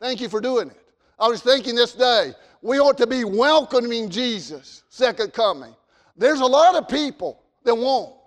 Thank 0.00 0.20
you 0.20 0.28
for 0.28 0.40
doing 0.40 0.70
it. 0.70 0.76
I 1.18 1.26
was 1.26 1.42
thinking 1.42 1.74
this 1.74 1.94
day, 1.94 2.32
we 2.62 2.78
ought 2.78 2.96
to 2.98 3.08
be 3.08 3.24
welcoming 3.24 4.08
Jesus' 4.08 4.84
second 4.88 5.32
coming. 5.32 5.74
There's 6.16 6.40
a 6.40 6.46
lot 6.46 6.76
of 6.76 6.86
people 6.86 7.42
that 7.64 7.74
won't. 7.74 8.21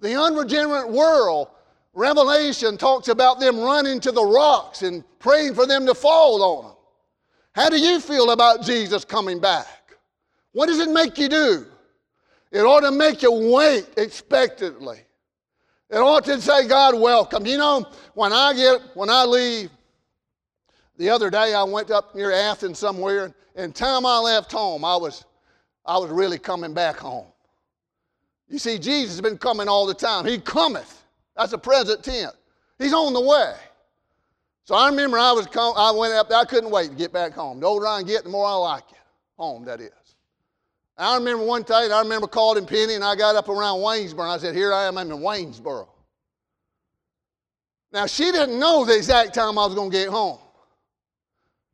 The 0.00 0.18
unregenerate 0.18 0.90
world, 0.90 1.48
Revelation 1.92 2.76
talks 2.76 3.08
about 3.08 3.40
them 3.40 3.60
running 3.60 4.00
to 4.00 4.12
the 4.12 4.24
rocks 4.24 4.82
and 4.82 5.04
praying 5.18 5.54
for 5.54 5.66
them 5.66 5.86
to 5.86 5.94
fall 5.94 6.42
on 6.42 6.64
them. 6.64 6.76
How 7.52 7.68
do 7.68 7.78
you 7.78 8.00
feel 8.00 8.30
about 8.30 8.62
Jesus 8.62 9.04
coming 9.04 9.40
back? 9.40 9.66
What 10.52 10.66
does 10.66 10.78
it 10.78 10.90
make 10.90 11.18
you 11.18 11.28
do? 11.28 11.66
It 12.52 12.60
ought 12.60 12.80
to 12.80 12.90
make 12.90 13.22
you 13.22 13.52
wait 13.52 13.86
expectantly. 13.96 15.00
It 15.90 15.98
ought 15.98 16.24
to 16.24 16.40
say, 16.40 16.66
God, 16.68 16.98
welcome. 16.98 17.46
You 17.46 17.58
know, 17.58 17.86
when 18.14 18.32
I 18.32 18.54
get, 18.54 18.80
when 18.94 19.10
I 19.10 19.24
leave, 19.24 19.70
the 20.96 21.10
other 21.10 21.30
day 21.30 21.54
I 21.54 21.62
went 21.64 21.90
up 21.90 22.14
near 22.14 22.30
Athens 22.30 22.78
somewhere, 22.78 23.34
and 23.56 23.74
time 23.74 24.06
I 24.06 24.18
left 24.18 24.52
home, 24.52 24.84
I 24.84 24.96
was, 24.96 25.24
I 25.84 25.98
was 25.98 26.10
really 26.10 26.38
coming 26.38 26.72
back 26.72 26.96
home. 26.98 27.26
You 28.50 28.58
see, 28.58 28.78
Jesus 28.78 29.14
has 29.14 29.20
been 29.20 29.38
coming 29.38 29.68
all 29.68 29.86
the 29.86 29.94
time. 29.94 30.26
He 30.26 30.38
cometh. 30.38 31.04
That's 31.36 31.52
a 31.52 31.58
present 31.58 32.02
tense. 32.02 32.34
He's 32.78 32.92
on 32.92 33.12
the 33.12 33.20
way. 33.20 33.54
So 34.64 34.74
I 34.74 34.88
remember 34.88 35.18
I 35.18 35.32
was 35.32 35.46
com- 35.46 35.74
I 35.76 35.90
went 35.92 36.12
up 36.14 36.28
there, 36.28 36.38
I 36.38 36.44
couldn't 36.44 36.70
wait 36.70 36.90
to 36.90 36.96
get 36.96 37.12
back 37.12 37.32
home. 37.32 37.60
The 37.60 37.66
older 37.66 37.86
I 37.86 38.02
get, 38.02 38.24
the 38.24 38.30
more 38.30 38.46
I 38.46 38.54
like 38.54 38.84
it. 38.90 38.98
Home, 39.38 39.64
that 39.64 39.80
is. 39.80 39.90
I 40.98 41.16
remember 41.16 41.44
one 41.44 41.62
day, 41.62 41.90
I 41.90 42.00
remember 42.00 42.26
calling 42.26 42.66
Penny, 42.66 42.94
and 42.94 43.02
I 43.02 43.16
got 43.16 43.34
up 43.34 43.48
around 43.48 43.78
Waynesboro, 43.78 44.24
and 44.24 44.32
I 44.32 44.38
said, 44.38 44.54
Here 44.54 44.72
I 44.72 44.84
am, 44.84 44.98
I'm 44.98 45.10
in 45.10 45.18
Waynesboro. 45.18 45.88
Now, 47.92 48.06
she 48.06 48.30
didn't 48.30 48.58
know 48.58 48.84
the 48.84 48.96
exact 48.96 49.34
time 49.34 49.58
I 49.58 49.64
was 49.64 49.74
going 49.74 49.90
to 49.90 49.96
get 49.96 50.08
home. 50.08 50.38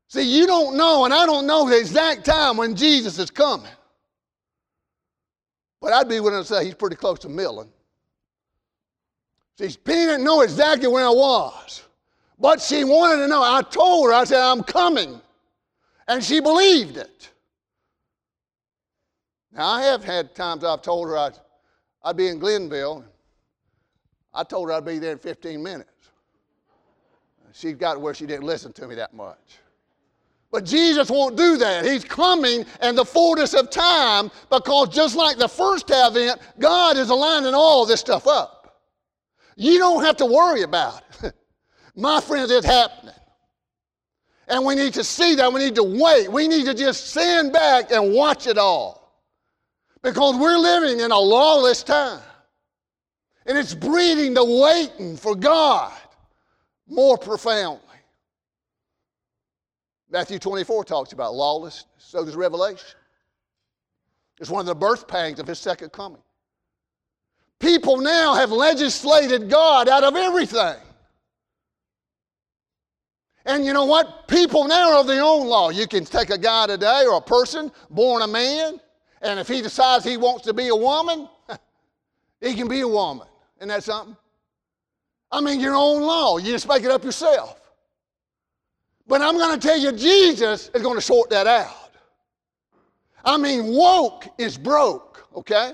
See, 0.08 0.22
you 0.22 0.46
don't 0.46 0.76
know, 0.76 1.04
and 1.04 1.12
I 1.12 1.26
don't 1.26 1.46
know 1.46 1.68
the 1.68 1.78
exact 1.78 2.24
time 2.24 2.56
when 2.56 2.76
Jesus 2.76 3.18
is 3.18 3.30
coming. 3.30 3.70
But 5.80 5.92
I'd 5.92 6.08
be 6.08 6.20
willing 6.20 6.42
to 6.42 6.46
say 6.46 6.64
he's 6.64 6.74
pretty 6.74 6.96
close 6.96 7.18
to 7.20 7.28
Millen. 7.28 7.68
See, 9.58 9.74
Penny 9.84 10.06
didn't 10.06 10.24
know 10.24 10.42
exactly 10.42 10.88
where 10.88 11.06
I 11.06 11.10
was, 11.10 11.82
but 12.38 12.60
she 12.60 12.84
wanted 12.84 13.22
to 13.22 13.28
know. 13.28 13.42
I 13.42 13.62
told 13.62 14.08
her, 14.08 14.12
I 14.12 14.24
said, 14.24 14.40
I'm 14.40 14.62
coming. 14.62 15.20
And 16.08 16.22
she 16.22 16.40
believed 16.40 16.98
it. 16.98 17.30
Now, 19.52 19.66
I 19.66 19.82
have 19.82 20.04
had 20.04 20.34
times 20.34 20.62
I've 20.62 20.82
told 20.82 21.08
her 21.08 21.16
I'd, 21.16 21.38
I'd 22.04 22.16
be 22.16 22.28
in 22.28 22.38
Glennville. 22.38 23.04
I 24.34 24.44
told 24.44 24.68
her 24.68 24.74
I'd 24.74 24.84
be 24.84 24.98
there 24.98 25.12
in 25.12 25.18
15 25.18 25.62
minutes. 25.62 25.90
She 27.54 27.72
got 27.72 27.98
where 27.98 28.12
she 28.12 28.26
didn't 28.26 28.44
listen 28.44 28.74
to 28.74 28.86
me 28.86 28.94
that 28.96 29.14
much. 29.14 29.58
But 30.50 30.64
Jesus 30.64 31.10
won't 31.10 31.36
do 31.36 31.56
that. 31.56 31.84
He's 31.84 32.04
coming 32.04 32.64
in 32.82 32.94
the 32.94 33.04
fullness 33.04 33.52
of 33.54 33.70
time 33.70 34.30
because 34.50 34.88
just 34.88 35.16
like 35.16 35.38
the 35.38 35.48
first 35.48 35.90
advent, 35.90 36.40
God 36.58 36.96
is 36.96 37.10
aligning 37.10 37.54
all 37.54 37.84
this 37.84 38.00
stuff 38.00 38.26
up. 38.26 38.82
You 39.56 39.78
don't 39.78 40.04
have 40.04 40.16
to 40.18 40.26
worry 40.26 40.62
about 40.62 41.02
it. 41.22 41.34
My 41.96 42.20
friends, 42.20 42.50
it's 42.50 42.66
happening. 42.66 43.14
And 44.48 44.64
we 44.64 44.74
need 44.76 44.94
to 44.94 45.02
see 45.02 45.34
that. 45.34 45.52
We 45.52 45.60
need 45.60 45.74
to 45.74 45.82
wait. 45.82 46.30
We 46.30 46.46
need 46.46 46.66
to 46.66 46.74
just 46.74 47.08
stand 47.10 47.52
back 47.52 47.90
and 47.90 48.12
watch 48.12 48.46
it 48.46 48.58
all. 48.58 49.24
Because 50.02 50.36
we're 50.36 50.58
living 50.58 51.00
in 51.00 51.10
a 51.10 51.18
lawless 51.18 51.82
time. 51.82 52.22
And 53.46 53.58
it's 53.58 53.74
breeding 53.74 54.34
the 54.34 54.44
waiting 54.44 55.16
for 55.16 55.34
God 55.34 55.92
more 56.86 57.18
profoundly. 57.18 57.85
Matthew 60.10 60.38
24 60.38 60.84
talks 60.84 61.12
about 61.12 61.34
lawlessness, 61.34 61.86
so 61.98 62.24
does 62.24 62.36
Revelation. 62.36 62.98
It's 64.38 64.50
one 64.50 64.60
of 64.60 64.66
the 64.66 64.74
birth 64.74 65.08
pangs 65.08 65.40
of 65.40 65.46
his 65.46 65.58
second 65.58 65.90
coming. 65.92 66.22
People 67.58 67.96
now 67.98 68.34
have 68.34 68.50
legislated 68.50 69.48
God 69.48 69.88
out 69.88 70.04
of 70.04 70.14
everything. 70.14 70.76
And 73.46 73.64
you 73.64 73.72
know 73.72 73.86
what? 73.86 74.28
People 74.28 74.66
now 74.66 74.98
are 74.98 75.04
their 75.04 75.22
own 75.22 75.46
law. 75.46 75.70
You 75.70 75.86
can 75.86 76.04
take 76.04 76.30
a 76.30 76.38
guy 76.38 76.66
today 76.66 77.04
or 77.08 77.16
a 77.16 77.20
person 77.20 77.72
born 77.90 78.22
a 78.22 78.26
man 78.26 78.80
and 79.22 79.40
if 79.40 79.48
he 79.48 79.62
decides 79.62 80.04
he 80.04 80.16
wants 80.16 80.44
to 80.44 80.52
be 80.52 80.68
a 80.68 80.76
woman, 80.76 81.28
he 82.40 82.54
can 82.54 82.68
be 82.68 82.80
a 82.80 82.88
woman. 82.88 83.26
Isn't 83.58 83.68
that 83.68 83.82
something? 83.82 84.16
I 85.32 85.40
mean, 85.40 85.60
your 85.60 85.74
own 85.74 86.02
law. 86.02 86.38
You 86.38 86.52
just 86.52 86.68
make 86.68 86.84
it 86.84 86.90
up 86.90 87.04
yourself. 87.04 87.65
But 89.06 89.22
I'm 89.22 89.36
going 89.36 89.58
to 89.58 89.66
tell 89.66 89.78
you, 89.78 89.92
Jesus 89.92 90.68
is 90.74 90.82
going 90.82 90.96
to 90.96 91.00
sort 91.00 91.30
that 91.30 91.46
out. 91.46 91.92
I 93.24 93.36
mean, 93.36 93.66
woke 93.66 94.26
is 94.38 94.56
broke, 94.58 95.26
okay? 95.34 95.72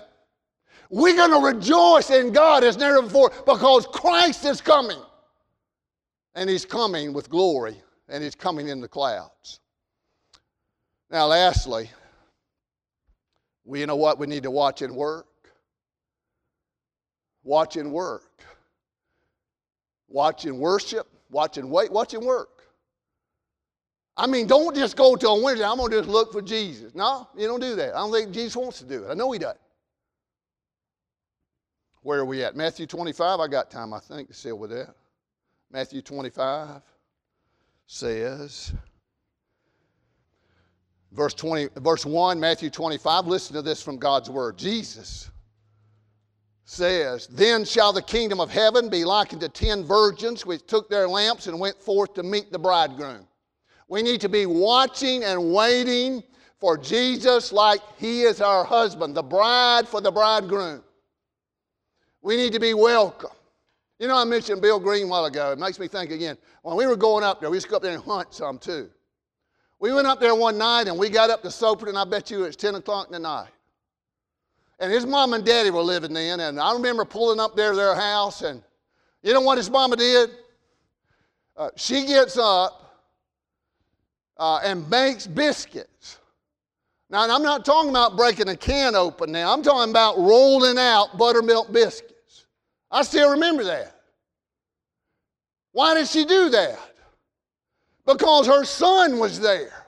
We're 0.90 1.16
going 1.16 1.30
to 1.30 1.56
rejoice 1.56 2.10
in 2.10 2.32
God 2.32 2.64
as 2.64 2.76
never 2.76 3.02
before 3.02 3.32
because 3.46 3.86
Christ 3.86 4.44
is 4.44 4.60
coming. 4.60 4.98
And 6.34 6.48
He's 6.48 6.64
coming 6.64 7.12
with 7.12 7.28
glory, 7.28 7.76
and 8.08 8.22
He's 8.22 8.34
coming 8.34 8.68
in 8.68 8.80
the 8.80 8.88
clouds. 8.88 9.60
Now, 11.10 11.26
lastly, 11.26 11.90
we, 13.64 13.80
you 13.80 13.86
know 13.86 13.96
what? 13.96 14.18
We 14.18 14.26
need 14.26 14.42
to 14.44 14.50
watch 14.50 14.82
and 14.82 14.94
work. 14.94 15.26
Watch 17.44 17.76
and 17.76 17.92
work. 17.92 18.42
Watch 20.08 20.44
and 20.44 20.58
worship. 20.58 21.06
Watch 21.30 21.58
and 21.58 21.70
wait. 21.70 21.90
Watch 21.92 22.14
and 22.14 22.24
work. 22.24 22.51
I 24.16 24.26
mean, 24.26 24.46
don't 24.46 24.76
just 24.76 24.96
go 24.96 25.16
to 25.16 25.28
a 25.28 25.42
Wednesday. 25.42 25.64
I'm 25.64 25.78
going 25.78 25.90
to 25.90 25.98
just 25.98 26.08
look 26.08 26.32
for 26.32 26.42
Jesus. 26.42 26.94
No, 26.94 27.28
you 27.36 27.46
don't 27.46 27.60
do 27.60 27.74
that. 27.76 27.94
I 27.94 27.98
don't 27.98 28.12
think 28.12 28.32
Jesus 28.32 28.56
wants 28.56 28.78
to 28.80 28.84
do 28.84 29.04
it. 29.04 29.10
I 29.10 29.14
know 29.14 29.32
he 29.32 29.38
does. 29.38 29.56
Where 32.02 32.20
are 32.20 32.24
we 32.24 32.44
at? 32.44 32.56
Matthew 32.56 32.86
25. 32.86 33.40
I 33.40 33.46
got 33.46 33.70
time, 33.70 33.94
I 33.94 34.00
think, 34.00 34.28
to 34.28 34.34
seal 34.34 34.58
with 34.58 34.70
that. 34.70 34.94
Matthew 35.70 36.02
25 36.02 36.82
says. 37.86 38.72
Verse, 41.12 41.34
20, 41.34 41.68
verse 41.76 42.06
1, 42.06 42.40
Matthew 42.40 42.70
25, 42.70 43.26
listen 43.26 43.54
to 43.54 43.62
this 43.62 43.82
from 43.82 43.98
God's 43.98 44.30
word. 44.30 44.56
Jesus 44.56 45.30
says, 46.64 47.26
Then 47.26 47.66
shall 47.66 47.92
the 47.92 48.00
kingdom 48.00 48.40
of 48.40 48.50
heaven 48.50 48.88
be 48.88 49.04
likened 49.04 49.42
to 49.42 49.48
ten 49.50 49.84
virgins 49.84 50.46
which 50.46 50.66
took 50.66 50.88
their 50.88 51.06
lamps 51.06 51.48
and 51.48 51.60
went 51.60 51.78
forth 51.80 52.14
to 52.14 52.22
meet 52.22 52.50
the 52.50 52.58
bridegroom. 52.58 53.26
We 53.92 54.00
need 54.00 54.22
to 54.22 54.28
be 54.30 54.46
watching 54.46 55.22
and 55.22 55.52
waiting 55.52 56.22
for 56.58 56.78
Jesus 56.78 57.52
like 57.52 57.82
he 57.98 58.22
is 58.22 58.40
our 58.40 58.64
husband, 58.64 59.14
the 59.14 59.22
bride 59.22 59.86
for 59.86 60.00
the 60.00 60.10
bridegroom. 60.10 60.82
We 62.22 62.38
need 62.38 62.54
to 62.54 62.58
be 62.58 62.72
welcome. 62.72 63.36
You 63.98 64.08
know, 64.08 64.16
I 64.16 64.24
mentioned 64.24 64.62
Bill 64.62 64.80
Green 64.80 65.04
a 65.04 65.06
while 65.08 65.26
ago. 65.26 65.52
It 65.52 65.58
makes 65.58 65.78
me 65.78 65.88
think 65.88 66.10
again. 66.10 66.38
When 66.62 66.74
we 66.74 66.86
were 66.86 66.96
going 66.96 67.22
up 67.22 67.42
there, 67.42 67.50
we 67.50 67.58
used 67.58 67.66
to 67.66 67.70
go 67.70 67.76
up 67.76 67.82
there 67.82 67.92
and 67.92 68.02
hunt 68.02 68.32
some 68.32 68.58
too. 68.58 68.88
We 69.78 69.92
went 69.92 70.06
up 70.06 70.20
there 70.20 70.34
one 70.34 70.56
night 70.56 70.88
and 70.88 70.98
we 70.98 71.10
got 71.10 71.28
up 71.28 71.42
to 71.42 71.50
Soper, 71.50 71.90
and 71.90 71.98
I 71.98 72.04
bet 72.04 72.30
you 72.30 72.44
it's 72.44 72.56
10 72.56 72.76
o'clock 72.76 73.08
in 73.08 73.12
the 73.12 73.18
night. 73.18 73.50
And 74.78 74.90
his 74.90 75.04
mom 75.04 75.34
and 75.34 75.44
daddy 75.44 75.68
were 75.68 75.82
living 75.82 76.14
then, 76.14 76.40
and 76.40 76.58
I 76.58 76.72
remember 76.72 77.04
pulling 77.04 77.40
up 77.40 77.56
there 77.56 77.72
to 77.72 77.76
their 77.76 77.94
house, 77.94 78.40
and 78.40 78.62
you 79.22 79.34
know 79.34 79.42
what 79.42 79.58
his 79.58 79.68
mama 79.68 79.96
did? 79.96 80.30
Uh, 81.58 81.68
she 81.76 82.06
gets 82.06 82.38
up 82.38 82.81
uh, 84.36 84.60
and 84.64 84.88
makes 84.90 85.26
biscuits. 85.26 86.18
Now, 87.10 87.28
I'm 87.28 87.42
not 87.42 87.64
talking 87.64 87.90
about 87.90 88.16
breaking 88.16 88.48
a 88.48 88.56
can 88.56 88.94
open 88.94 89.32
now. 89.32 89.52
I'm 89.52 89.62
talking 89.62 89.90
about 89.90 90.18
rolling 90.18 90.78
out 90.78 91.18
buttermilk 91.18 91.72
biscuits. 91.72 92.46
I 92.90 93.02
still 93.02 93.30
remember 93.30 93.64
that. 93.64 93.94
Why 95.72 95.94
did 95.94 96.08
she 96.08 96.24
do 96.24 96.48
that? 96.50 96.78
because 98.06 98.46
her 98.46 98.64
son 98.64 99.18
was 99.18 99.40
there. 99.40 99.86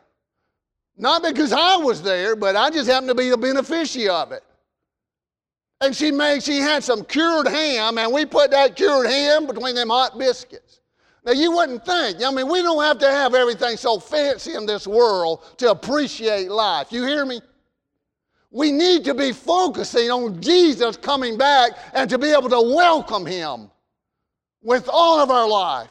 Not 0.97 1.23
because 1.23 1.53
I 1.53 1.77
was 1.77 2.03
there, 2.03 2.37
but 2.37 2.55
I 2.55 2.71
just 2.71 2.89
happened 2.89 3.09
to 3.09 3.15
be 3.15 3.31
the 3.31 3.37
beneficiary 3.37 4.09
of 4.09 4.33
it. 4.33 4.45
And 5.81 5.95
she 5.95 6.13
made, 6.13 6.43
she 6.43 6.59
had 6.59 6.85
some 6.85 7.05
cured 7.05 7.49
ham, 7.49 7.99
and 7.99 8.13
we 8.13 8.25
put 8.25 8.53
that 8.53 8.77
cured 8.77 9.07
ham 9.07 9.47
between 9.47 9.75
them 9.75 9.89
hot 9.89 10.17
biscuits. 10.17 10.64
Now, 11.25 11.33
you 11.33 11.53
wouldn't 11.53 11.87
think, 11.87 12.23
I 12.23 12.31
mean, 12.31 12.49
we 12.49 12.61
don't 12.61 12.83
have 12.83 12.99
to 12.99 13.09
have 13.09 13.35
everything 13.35 13.79
so 13.79 13.99
fancy 13.99 14.55
in 14.55 14.67
this 14.67 14.87
world 14.87 15.43
to 15.59 15.71
appreciate 15.71 16.51
life. 16.51 16.89
You 16.91 17.05
hear 17.05 17.25
me? 17.25 17.41
We 18.51 18.71
need 18.71 19.05
to 19.05 19.15
be 19.15 19.33
focusing 19.33 20.11
on 20.11 20.41
Jesus 20.41 20.97
coming 20.97 21.39
back 21.39 21.73
and 21.95 22.09
to 22.11 22.19
be 22.19 22.31
able 22.31 22.51
to 22.51 22.61
welcome 22.61 23.25
him 23.25 23.71
with 24.63 24.89
all 24.93 25.19
of 25.19 25.31
our 25.31 25.49
life 25.49 25.91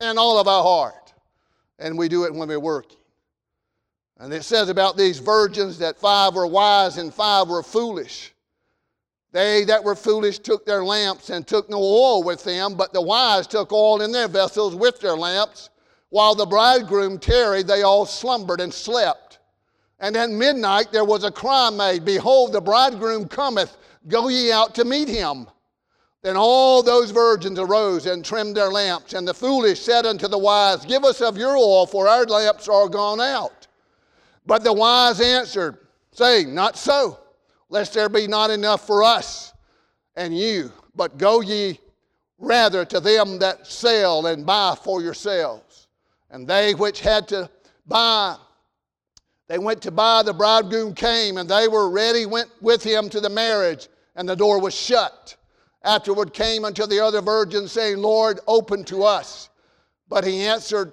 and 0.00 0.18
all 0.18 0.38
of 0.38 0.48
our 0.48 0.62
heart. 0.62 1.12
And 1.78 1.96
we 1.96 2.08
do 2.08 2.24
it 2.24 2.34
when 2.34 2.48
we're 2.48 2.58
working. 2.58 2.98
And 4.18 4.32
it 4.32 4.44
says 4.44 4.70
about 4.70 4.96
these 4.96 5.18
virgins 5.18 5.78
that 5.78 5.98
five 5.98 6.34
were 6.34 6.46
wise 6.46 6.98
and 6.98 7.12
five 7.12 7.48
were 7.48 7.62
foolish. 7.62 8.32
They 9.32 9.64
that 9.64 9.84
were 9.84 9.94
foolish 9.94 10.40
took 10.40 10.66
their 10.66 10.84
lamps 10.84 11.30
and 11.30 11.46
took 11.46 11.70
no 11.70 11.78
oil 11.78 12.22
with 12.22 12.42
them, 12.42 12.74
but 12.74 12.92
the 12.92 13.00
wise 13.00 13.46
took 13.46 13.72
oil 13.72 14.02
in 14.02 14.10
their 14.10 14.28
vessels 14.28 14.74
with 14.74 15.00
their 15.00 15.16
lamps. 15.16 15.70
While 16.08 16.34
the 16.34 16.46
bridegroom 16.46 17.18
tarried, 17.18 17.68
they 17.68 17.82
all 17.82 18.06
slumbered 18.06 18.60
and 18.60 18.74
slept. 18.74 19.38
And 20.00 20.16
at 20.16 20.30
midnight 20.30 20.90
there 20.90 21.04
was 21.04 21.22
a 21.22 21.30
cry 21.30 21.70
made 21.70 22.04
Behold, 22.04 22.52
the 22.52 22.60
bridegroom 22.60 23.28
cometh, 23.28 23.76
go 24.08 24.28
ye 24.28 24.50
out 24.50 24.74
to 24.74 24.84
meet 24.84 25.08
him. 25.08 25.46
Then 26.22 26.36
all 26.36 26.82
those 26.82 27.12
virgins 27.12 27.58
arose 27.58 28.06
and 28.06 28.24
trimmed 28.24 28.56
their 28.56 28.70
lamps. 28.70 29.14
And 29.14 29.26
the 29.26 29.32
foolish 29.32 29.80
said 29.80 30.06
unto 30.06 30.26
the 30.26 30.38
wise, 30.38 30.84
Give 30.84 31.04
us 31.04 31.20
of 31.20 31.38
your 31.38 31.56
oil, 31.56 31.86
for 31.86 32.08
our 32.08 32.24
lamps 32.24 32.68
are 32.68 32.88
gone 32.88 33.20
out. 33.20 33.68
But 34.44 34.64
the 34.64 34.72
wise 34.72 35.20
answered, 35.20 35.78
saying, 36.12 36.52
Not 36.52 36.76
so 36.76 37.19
lest 37.70 37.94
there 37.94 38.08
be 38.08 38.26
not 38.26 38.50
enough 38.50 38.86
for 38.86 39.02
us 39.02 39.54
and 40.16 40.36
you. 40.36 40.70
But 40.94 41.16
go 41.16 41.40
ye 41.40 41.78
rather 42.38 42.84
to 42.84 43.00
them 43.00 43.38
that 43.38 43.66
sell 43.66 44.26
and 44.26 44.44
buy 44.44 44.76
for 44.82 45.00
yourselves. 45.00 45.88
And 46.30 46.46
they 46.46 46.74
which 46.74 47.00
had 47.00 47.28
to 47.28 47.48
buy, 47.86 48.36
they 49.48 49.58
went 49.58 49.82
to 49.82 49.90
buy, 49.90 50.22
the 50.22 50.34
bridegroom 50.34 50.94
came, 50.94 51.38
and 51.38 51.48
they 51.48 51.68
were 51.68 51.90
ready, 51.90 52.26
went 52.26 52.50
with 52.60 52.82
him 52.82 53.08
to 53.10 53.20
the 53.20 53.30
marriage, 53.30 53.88
and 54.16 54.28
the 54.28 54.36
door 54.36 54.60
was 54.60 54.74
shut. 54.74 55.36
Afterward 55.82 56.34
came 56.34 56.64
unto 56.64 56.86
the 56.86 57.00
other 57.00 57.22
virgins, 57.22 57.72
saying, 57.72 57.98
Lord, 57.98 58.40
open 58.46 58.84
to 58.84 59.02
us. 59.02 59.48
But 60.08 60.24
he 60.24 60.42
answered 60.42 60.92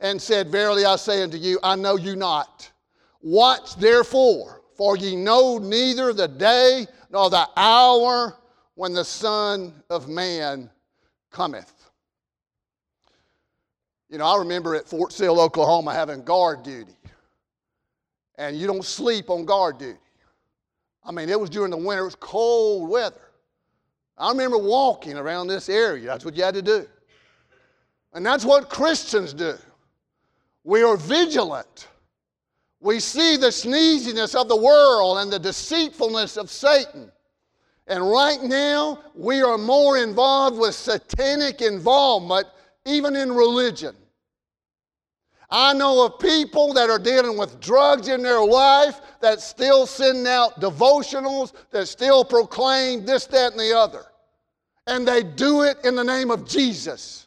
and 0.00 0.20
said, 0.20 0.50
Verily 0.50 0.84
I 0.84 0.96
say 0.96 1.22
unto 1.22 1.36
you, 1.36 1.58
I 1.62 1.76
know 1.76 1.96
you 1.96 2.14
not. 2.16 2.70
Watch 3.22 3.76
therefore 3.76 4.63
for 4.76 4.96
ye 4.96 5.16
know 5.16 5.58
neither 5.58 6.12
the 6.12 6.28
day 6.28 6.86
nor 7.10 7.30
the 7.30 7.48
hour 7.56 8.36
when 8.74 8.92
the 8.92 9.04
Son 9.04 9.72
of 9.88 10.08
Man 10.08 10.70
cometh. 11.30 11.90
You 14.08 14.18
know, 14.18 14.26
I 14.26 14.38
remember 14.38 14.74
at 14.74 14.86
Fort 14.86 15.12
Sill, 15.12 15.40
Oklahoma, 15.40 15.92
having 15.92 16.22
guard 16.22 16.62
duty. 16.62 16.94
And 18.36 18.56
you 18.56 18.66
don't 18.66 18.84
sleep 18.84 19.30
on 19.30 19.44
guard 19.44 19.78
duty. 19.78 19.98
I 21.04 21.12
mean, 21.12 21.28
it 21.28 21.38
was 21.38 21.50
during 21.50 21.70
the 21.70 21.76
winter, 21.76 22.02
it 22.02 22.04
was 22.04 22.14
cold 22.14 22.88
weather. 22.88 23.20
I 24.16 24.30
remember 24.30 24.58
walking 24.58 25.16
around 25.16 25.48
this 25.48 25.68
area. 25.68 26.06
That's 26.06 26.24
what 26.24 26.36
you 26.36 26.44
had 26.44 26.54
to 26.54 26.62
do. 26.62 26.86
And 28.12 28.24
that's 28.24 28.44
what 28.44 28.68
Christians 28.68 29.34
do. 29.34 29.54
We 30.62 30.82
are 30.82 30.96
vigilant. 30.96 31.88
We 32.84 33.00
see 33.00 33.38
the 33.38 33.46
sneeziness 33.46 34.34
of 34.38 34.46
the 34.46 34.56
world 34.58 35.16
and 35.16 35.32
the 35.32 35.38
deceitfulness 35.38 36.36
of 36.36 36.50
Satan. 36.50 37.10
And 37.86 38.10
right 38.10 38.42
now, 38.42 38.98
we 39.14 39.40
are 39.40 39.56
more 39.56 39.96
involved 39.96 40.58
with 40.58 40.74
satanic 40.74 41.62
involvement, 41.62 42.46
even 42.84 43.16
in 43.16 43.32
religion. 43.32 43.96
I 45.48 45.72
know 45.72 46.04
of 46.04 46.18
people 46.18 46.74
that 46.74 46.90
are 46.90 46.98
dealing 46.98 47.38
with 47.38 47.58
drugs 47.58 48.08
in 48.08 48.22
their 48.22 48.44
life 48.44 49.00
that 49.22 49.40
still 49.40 49.86
send 49.86 50.26
out 50.26 50.60
devotionals, 50.60 51.54
that 51.70 51.88
still 51.88 52.22
proclaim 52.22 53.06
this, 53.06 53.24
that, 53.28 53.52
and 53.52 53.60
the 53.60 53.74
other. 53.74 54.04
And 54.86 55.08
they 55.08 55.22
do 55.22 55.62
it 55.62 55.78
in 55.84 55.94
the 55.94 56.04
name 56.04 56.30
of 56.30 56.46
Jesus. 56.46 57.23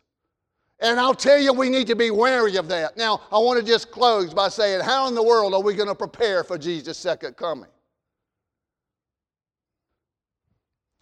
And 0.79 0.99
I'll 0.99 1.15
tell 1.15 1.39
you, 1.39 1.53
we 1.53 1.69
need 1.69 1.87
to 1.87 1.95
be 1.95 2.11
wary 2.11 2.55
of 2.57 2.67
that. 2.67 2.97
Now, 2.97 3.21
I 3.31 3.39
want 3.39 3.59
to 3.59 3.65
just 3.65 3.89
close 3.89 4.33
by 4.33 4.49
saying, 4.49 4.81
how 4.81 5.07
in 5.07 5.15
the 5.15 5.23
world 5.23 5.53
are 5.55 5.61
we 5.61 5.73
going 5.73 5.89
to 5.89 5.95
prepare 5.95 6.43
for 6.43 6.57
Jesus' 6.57 6.99
second 6.99 7.35
coming? 7.35 7.69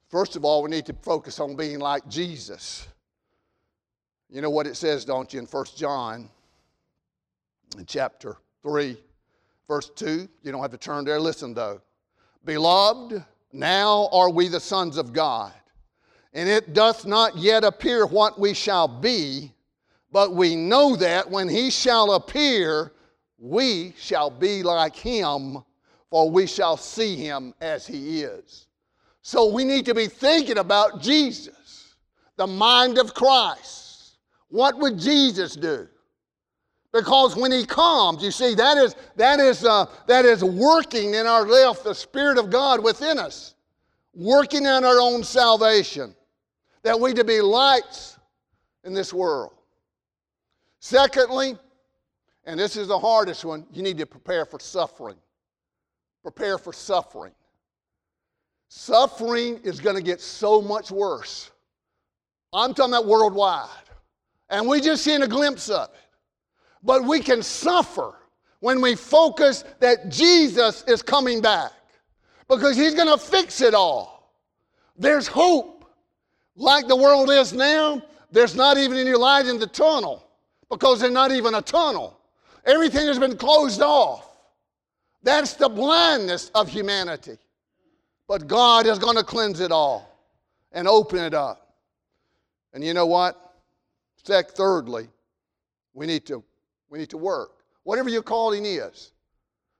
First 0.10 0.38
of 0.38 0.46
all, 0.46 0.64
we 0.64 0.70
need 0.70 0.86
to 0.86 0.94
focus 0.94 1.42
on 1.42 1.58
being 1.58 1.80
like 1.80 2.08
Jesus. 2.08 2.88
You 4.30 4.42
know 4.42 4.50
what 4.50 4.66
it 4.66 4.78
says, 4.78 5.04
don't 5.04 5.34
you, 5.34 5.40
in 5.40 5.46
1 5.46 5.66
John, 5.76 6.30
in 7.78 7.86
chapter 7.86 8.38
3, 8.64 8.98
verse 9.68 9.90
2? 9.90 10.30
You 10.42 10.52
don't 10.54 10.62
have 10.62 10.72
to 10.72 10.78
turn 10.78 11.04
there. 11.04 11.20
Listen, 11.20 11.54
though. 11.54 11.82
Beloved, 12.46 13.26
now 13.52 14.08
are 14.14 14.30
we 14.30 14.48
the 14.48 14.60
sons 14.60 14.98
of 14.98 15.12
God, 15.12 15.52
and 16.34 16.48
it 16.48 16.74
doth 16.74 17.06
not 17.06 17.36
yet 17.36 17.66
appear 17.66 18.06
what 18.06 18.40
we 18.40 18.54
shall 18.54 18.88
be 18.88 19.52
but 20.16 20.34
we 20.34 20.56
know 20.56 20.96
that 20.96 21.30
when 21.30 21.50
he 21.50 21.70
shall 21.70 22.14
appear, 22.14 22.94
we 23.38 23.94
shall 23.98 24.30
be 24.30 24.64
like 24.64 24.96
him, 24.96 25.58
for 26.10 26.32
we 26.32 26.48
shall 26.48 26.78
see 26.78 27.18
him 27.18 27.54
as 27.60 27.86
he 27.86 28.22
is. 28.22 28.68
So 29.22 29.52
we 29.52 29.66
need 29.66 29.86
to 29.88 29.94
be 29.94 30.08
thinking 30.08 30.58
about 30.58 31.02
Jesus, 31.02 31.96
the 32.38 32.48
mind 32.48 32.98
of 32.98 33.14
Christ. 33.14 34.14
What 34.48 34.80
would 34.80 34.98
Jesus 34.98 35.54
do? 35.54 35.86
Because 36.94 37.36
when 37.36 37.52
he 37.52 37.66
comes, 37.66 38.24
you 38.24 38.32
see, 38.32 38.56
that 38.56 38.78
is, 38.78 38.96
that 39.18 39.42
is, 39.42 39.66
uh, 39.66 39.86
that 40.08 40.24
is 40.24 40.46
working 40.46 41.14
in 41.14 41.28
our 41.28 41.46
life, 41.46 41.84
the 41.84 41.94
Spirit 41.94 42.38
of 42.38 42.50
God 42.50 42.82
within 42.82 43.20
us, 43.20 43.56
working 44.14 44.62
in 44.62 44.86
our 44.86 45.02
own 45.02 45.26
salvation, 45.26 46.16
that 46.84 46.98
we 46.98 47.14
to 47.14 47.26
be 47.26 47.42
lights 47.42 48.18
in 48.86 48.94
this 48.94 49.14
world. 49.14 49.55
Secondly, 50.86 51.58
and 52.46 52.60
this 52.60 52.78
is 52.78 52.90
the 52.90 53.00
hardest 53.00 53.44
one, 53.44 53.66
you 53.74 53.82
need 53.82 53.98
to 53.98 54.06
prepare 54.06 54.46
for 54.46 54.60
suffering. 54.60 55.16
Prepare 56.22 56.60
for 56.60 56.74
suffering. 56.74 57.32
Suffering 58.68 59.60
is 59.64 59.80
going 59.80 59.96
to 59.96 60.02
get 60.04 60.22
so 60.22 60.62
much 60.62 60.92
worse. 60.92 61.50
I'm 62.54 62.76
talking 62.76 62.94
about 62.94 63.08
worldwide. 63.08 63.68
And 64.52 64.68
we 64.68 64.80
just 64.80 65.04
seen 65.04 65.24
a 65.24 65.28
glimpse 65.28 65.70
of 65.70 65.90
it. 65.90 66.00
But 66.84 67.04
we 67.04 67.20
can 67.20 67.42
suffer 67.42 68.14
when 68.60 68.80
we 68.80 68.94
focus 68.94 69.64
that 69.80 70.10
Jesus 70.10 70.84
is 70.84 71.02
coming 71.02 71.42
back 71.42 71.72
because 72.48 72.78
he's 72.78 72.94
going 72.94 73.08
to 73.08 73.18
fix 73.18 73.60
it 73.60 73.74
all. 73.74 74.36
There's 74.96 75.26
hope. 75.26 75.90
Like 76.56 76.88
the 76.88 76.96
world 76.96 77.32
is 77.32 77.54
now, 77.54 78.04
there's 78.32 78.54
not 78.54 78.78
even 78.78 79.00
any 79.00 79.16
light 79.16 79.48
in 79.48 79.58
the 79.58 79.66
tunnel 79.66 80.25
because 80.70 81.00
there's 81.00 81.14
not 81.14 81.32
even 81.32 81.56
a 81.56 81.62
tunnel. 81.62 82.20
Everything 82.66 83.08
has 83.08 83.20
been 83.20 83.38
closed 83.38 83.82
off. 83.82 84.28
That's 85.24 85.54
the 85.54 85.70
blindness 85.70 86.52
of 86.56 86.70
humanity. 86.70 87.38
But 88.28 88.48
God 88.48 88.86
is 88.86 89.00
going 89.00 89.18
to 89.18 89.24
cleanse 89.24 89.60
it 89.60 89.72
all 89.72 90.20
and 90.72 90.88
open 90.88 91.20
it 91.20 91.34
up. 91.34 91.76
And 92.74 92.84
you 92.84 92.94
know 92.94 93.06
what? 93.06 93.56
Sec, 94.24 94.52
thirdly, 94.52 95.08
we 95.94 96.06
need 96.06 96.26
to 96.28 96.44
we 96.90 97.00
need 97.00 97.10
to 97.10 97.18
work. 97.18 97.64
Whatever 97.84 98.10
your 98.10 98.24
calling 98.24 98.66
is, 98.66 99.12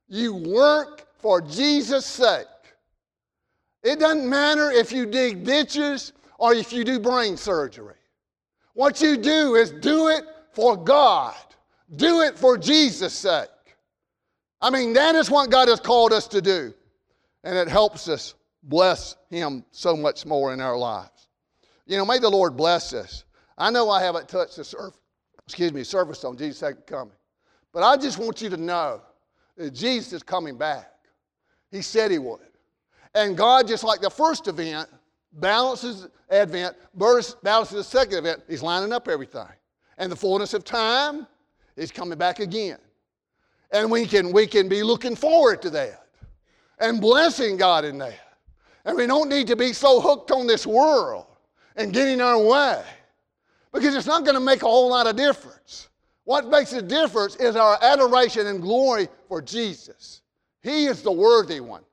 you 0.08 0.36
work 0.36 1.08
for 1.20 1.42
Jesus' 1.42 2.06
sake. 2.06 2.46
It 3.84 4.00
doesn't 4.00 4.28
matter 4.28 4.72
if 4.72 4.92
you 4.92 5.06
dig 5.06 5.44
ditches 5.44 6.14
or 6.38 6.54
if 6.54 6.74
you 6.74 6.84
do 6.84 7.00
brain 7.00 7.38
surgery. 7.38 7.96
What 8.74 9.02
you 9.02 9.18
do 9.18 9.56
is 9.56 9.72
do 9.72 10.10
it 10.10 10.24
for 10.56 10.78
God. 10.78 11.36
Do 11.96 12.22
it 12.22 12.38
for 12.38 12.58
Jesus' 12.58 13.14
sake. 13.14 13.50
I 14.62 14.70
mean, 14.70 14.94
that 14.94 15.16
is 15.16 15.30
what 15.30 15.52
God 15.52 15.68
has 15.68 15.80
called 15.80 16.14
us 16.14 16.28
to 16.30 16.42
do. 16.42 16.74
And 17.44 17.58
it 17.58 17.68
helps 17.68 18.08
us 18.08 18.34
bless 18.64 19.16
Him 19.30 19.64
so 19.72 19.96
much 19.96 20.26
more 20.26 20.54
in 20.54 20.62
our 20.62 20.78
lives. 20.78 21.28
You 21.86 21.98
know, 21.98 22.06
may 22.06 22.18
the 22.18 22.30
Lord 22.30 22.58
bless 22.58 22.94
us. 22.94 23.26
I 23.58 23.70
know 23.70 23.90
I 23.90 24.02
haven't 24.02 24.28
touched 24.28 24.56
the 24.56 24.64
surface, 24.64 25.00
excuse 25.46 25.72
me, 25.72 25.84
surface 25.84 26.24
on 26.24 26.38
Jesus' 26.38 26.58
second 26.58 26.88
coming. 26.88 27.14
But 27.72 27.84
I 27.84 27.98
just 27.98 28.18
want 28.18 28.42
you 28.42 28.50
to 28.50 28.58
know 28.58 29.02
that 29.58 29.72
Jesus 29.72 30.14
is 30.14 30.24
coming 30.24 30.58
back. 30.58 30.92
He 31.72 31.82
said 31.82 32.10
he 32.10 32.18
would. 32.18 32.40
And 33.14 33.38
God, 33.38 33.68
just 33.68 33.84
like 33.84 34.02
the 34.02 34.10
first 34.10 34.48
event, 34.48 34.90
balances 35.34 36.08
Advent, 36.30 36.76
balances 36.96 37.76
the 37.76 37.84
second 37.84 38.18
event, 38.18 38.44
He's 38.48 38.64
lining 38.64 38.92
up 38.92 39.08
everything 39.08 39.48
and 39.98 40.12
the 40.12 40.16
fullness 40.16 40.54
of 40.54 40.64
time 40.64 41.28
is 41.76 41.92
coming 41.92 42.18
back 42.18 42.40
again. 42.40 42.78
And 43.72 43.90
we 43.90 44.06
can, 44.06 44.32
we 44.32 44.48
can 44.48 44.70
be 44.70 44.84
looking 44.84 45.16
forward 45.16 45.62
to 45.64 45.70
that 45.72 46.08
and 46.80 47.02
blessing 47.02 47.58
God 47.58 47.86
in 47.86 47.98
that. 48.00 48.20
And 48.86 48.98
we 48.98 49.08
don't 49.08 49.30
need 49.30 49.48
to 49.48 49.56
be 49.56 49.74
so 49.74 50.00
hooked 50.00 50.32
on 50.32 50.48
this 50.48 50.66
world 50.68 51.26
and 51.76 51.92
getting 51.92 52.22
our 52.22 52.40
way 52.40 52.84
because 53.74 53.96
it's 53.96 54.08
not 54.08 54.24
going 54.24 54.36
to 54.36 54.42
make 54.42 54.62
a 54.62 54.68
whole 54.68 54.90
lot 54.90 55.08
of 55.08 55.16
difference. 55.16 55.90
What 56.24 56.48
makes 56.48 56.74
a 56.74 56.82
difference 56.82 57.36
is 57.36 57.56
our 57.56 57.78
adoration 57.82 58.48
and 58.48 58.62
glory 58.62 59.08
for 59.28 59.42
Jesus. 59.42 60.22
He 60.62 60.86
is 60.86 61.02
the 61.02 61.12
worthy 61.12 61.60
one. 61.60 61.84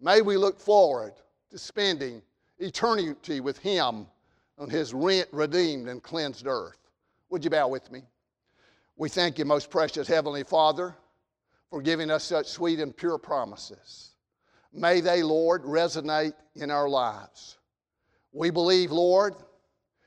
May 0.00 0.20
we 0.20 0.36
look 0.36 0.60
forward 0.60 1.14
to 1.50 1.58
spending 1.58 2.22
eternity 2.58 3.40
with 3.40 3.58
Him 3.58 4.06
on 4.58 4.70
His 4.70 4.94
rent, 4.94 5.28
redeemed, 5.32 5.88
and 5.88 6.02
cleansed 6.02 6.46
earth. 6.46 6.77
Would 7.30 7.44
you 7.44 7.50
bow 7.50 7.68
with 7.68 7.90
me? 7.90 8.02
We 8.96 9.08
thank 9.08 9.38
you, 9.38 9.44
most 9.44 9.70
precious 9.70 10.08
Heavenly 10.08 10.42
Father, 10.42 10.94
for 11.70 11.82
giving 11.82 12.10
us 12.10 12.24
such 12.24 12.46
sweet 12.46 12.80
and 12.80 12.96
pure 12.96 13.18
promises. 13.18 14.10
May 14.72 15.00
they, 15.00 15.22
Lord, 15.22 15.62
resonate 15.62 16.34
in 16.54 16.70
our 16.70 16.88
lives. 16.88 17.58
We 18.32 18.50
believe, 18.50 18.90
Lord, 18.90 19.34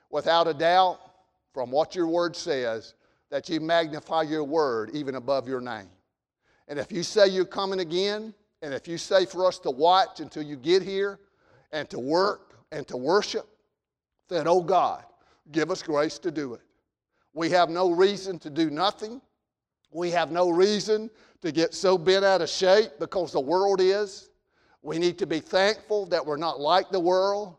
without 0.10 0.48
a 0.48 0.54
doubt, 0.54 1.00
from 1.54 1.72
what 1.72 1.96
your 1.96 2.08
word 2.08 2.36
says, 2.36 2.94
that 3.30 3.50
you 3.50 3.60
magnify 3.60 4.24
your 4.24 4.44
word 4.44 4.92
even 4.94 5.16
above 5.16 5.48
your 5.48 5.62
name. 5.62 5.90
And 6.68 6.80
if 6.80 6.92
you 6.92 7.04
say 7.04 7.28
you're 7.28 7.46
coming 7.46 7.82
again, 7.82 8.34
and 8.62 8.74
if 8.74 8.88
you 8.88 8.98
say 8.98 9.26
for 9.26 9.46
us 9.46 9.60
to 9.60 9.72
watch 9.72 10.20
until 10.20 10.44
you 10.44 10.56
get 10.56 10.82
here 10.82 11.20
and 11.72 11.90
to 11.90 12.00
work 12.00 12.56
and 12.72 12.88
to 12.88 12.98
worship, 12.98 13.48
then, 14.30 14.48
oh 14.48 14.62
God, 14.62 15.04
give 15.52 15.72
us 15.72 15.84
grace 15.84 16.20
to 16.20 16.32
do 16.32 16.54
it. 16.54 16.62
We 17.34 17.50
have 17.52 17.70
no 17.70 17.92
reason 17.92 18.40
to 18.40 18.50
do 18.50 18.70
nothing. 18.70 19.22
We 19.92 20.12
have 20.12 20.32
no 20.32 20.50
reason 20.50 21.10
to 21.42 21.52
get 21.52 21.74
so 21.74 21.98
bent 21.98 22.26
out 22.26 22.42
of 22.42 22.50
shape 22.50 22.92
because 23.00 23.32
the 23.32 23.40
world 23.40 23.82
is. 23.82 24.30
We 24.82 24.98
need 24.98 25.18
to 25.20 25.28
be 25.28 25.40
thankful 25.40 26.08
that 26.08 26.26
we're 26.26 26.38
not 26.38 26.60
like 26.60 26.90
the 26.90 27.00
world, 27.00 27.56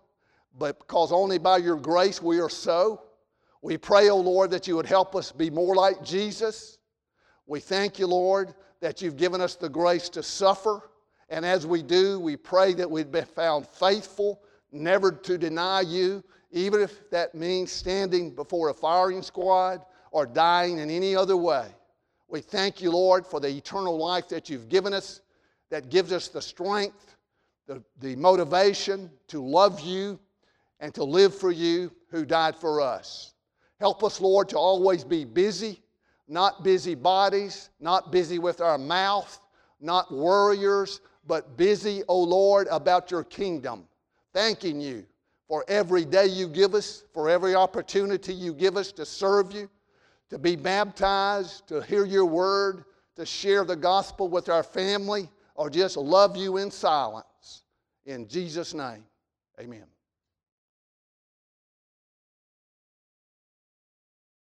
but 0.59 0.79
because 0.79 1.13
only 1.13 1.39
by 1.39 1.59
your 1.59 1.77
grace 1.77 2.21
we 2.21 2.41
are 2.41 2.51
so. 2.51 3.03
We 3.63 3.79
pray, 3.79 4.11
O 4.11 4.15
oh 4.15 4.21
Lord, 4.21 4.51
that 4.51 4.67
you 4.67 4.75
would 4.77 4.87
help 4.87 5.15
us 5.15 5.31
be 5.31 5.49
more 5.49 5.77
like 5.77 6.03
Jesus. 6.03 6.79
We 7.47 7.61
thank 7.61 7.99
you, 7.99 8.09
Lord, 8.09 8.55
that 8.81 9.01
you've 9.01 9.17
given 9.17 9.41
us 9.41 9.55
the 9.55 9.69
grace 9.69 10.09
to 10.11 10.23
suffer. 10.23 10.81
And 11.29 11.47
as 11.47 11.67
we 11.67 11.83
do, 11.83 12.19
we 12.19 12.37
pray 12.37 12.75
that 12.75 12.91
we'd 12.91 13.13
be 13.13 13.23
found 13.23 13.69
faithful, 13.69 14.43
never 14.73 15.13
to 15.13 15.39
deny 15.39 15.83
you, 15.83 16.25
even 16.53 16.81
if 16.81 17.11
that 17.11 17.35
means 17.35 17.73
standing 17.73 18.31
before 18.31 18.69
a 18.69 18.75
firing 18.75 19.23
squad 19.23 19.85
or 20.11 20.27
dying 20.27 20.79
in 20.79 20.91
any 20.91 21.17
other 21.17 21.37
way. 21.37 21.67
We 22.29 22.41
thank 22.41 22.81
you, 22.81 22.91
Lord, 22.91 23.27
for 23.27 23.41
the 23.41 23.49
eternal 23.49 23.97
life 23.97 24.29
that 24.29 24.49
you've 24.49 24.69
given 24.69 24.93
us, 24.93 25.23
that 25.71 25.89
gives 25.89 26.13
us 26.13 26.29
the 26.29 26.43
strength, 26.43 27.17
the, 27.67 27.83
the 28.01 28.15
motivation 28.17 29.11
to 29.29 29.43
love 29.43 29.81
you 29.81 30.21
and 30.81 30.95
to 30.95 31.05
live 31.05 31.35
for 31.35 31.51
you 31.51 31.91
who 32.09 32.27
died 32.27 32.57
for 32.57 32.81
us. 32.81 33.33
Help 33.81 34.05
us, 34.05 34.21
Lord, 34.21 34.49
to 34.51 34.59
always 34.59 35.05
be 35.05 35.25
busy, 35.25 35.81
not 36.29 36.63
busy 36.63 36.95
bodies, 36.95 37.71
not 37.81 38.13
busy 38.13 38.39
with 38.39 38.61
our 38.61 38.79
mouth, 38.79 39.41
not 39.81 40.13
warriors, 40.13 41.01
but 41.27 41.57
busy, 41.57 42.03
O 42.03 42.05
oh 42.09 42.23
Lord, 42.23 42.69
about 42.71 43.11
your 43.11 43.25
kingdom. 43.25 43.85
Thanking 44.33 44.81
you 44.81 45.07
for 45.53 45.67
every 45.69 46.07
day 46.07 46.25
you 46.25 46.49
give 46.49 46.75
us, 46.75 47.05
for 47.13 47.29
every 47.29 47.55
opportunity 47.55 48.33
you 48.33 48.55
give 48.55 48.79
us 48.79 48.91
to 48.91 49.05
serve 49.05 49.53
you, 49.53 49.69
to 50.31 50.39
be 50.39 50.57
baptized, 50.57 51.69
to 51.69 51.83
hear 51.83 52.07
your 52.07 52.25
word, 52.25 52.87
to 53.17 53.27
share 53.27 53.63
the 53.63 53.77
gospel 53.77 54.29
with 54.29 54.49
our 54.49 54.63
family, 54.63 55.29
or 55.55 55.69
just 55.69 55.99
love 55.99 56.39
you 56.39 56.57
in 56.57 56.71
silence. 56.71 57.65
In 58.07 58.27
Jesus' 58.27 58.73
name, 58.73 59.05
amen. 59.61 59.92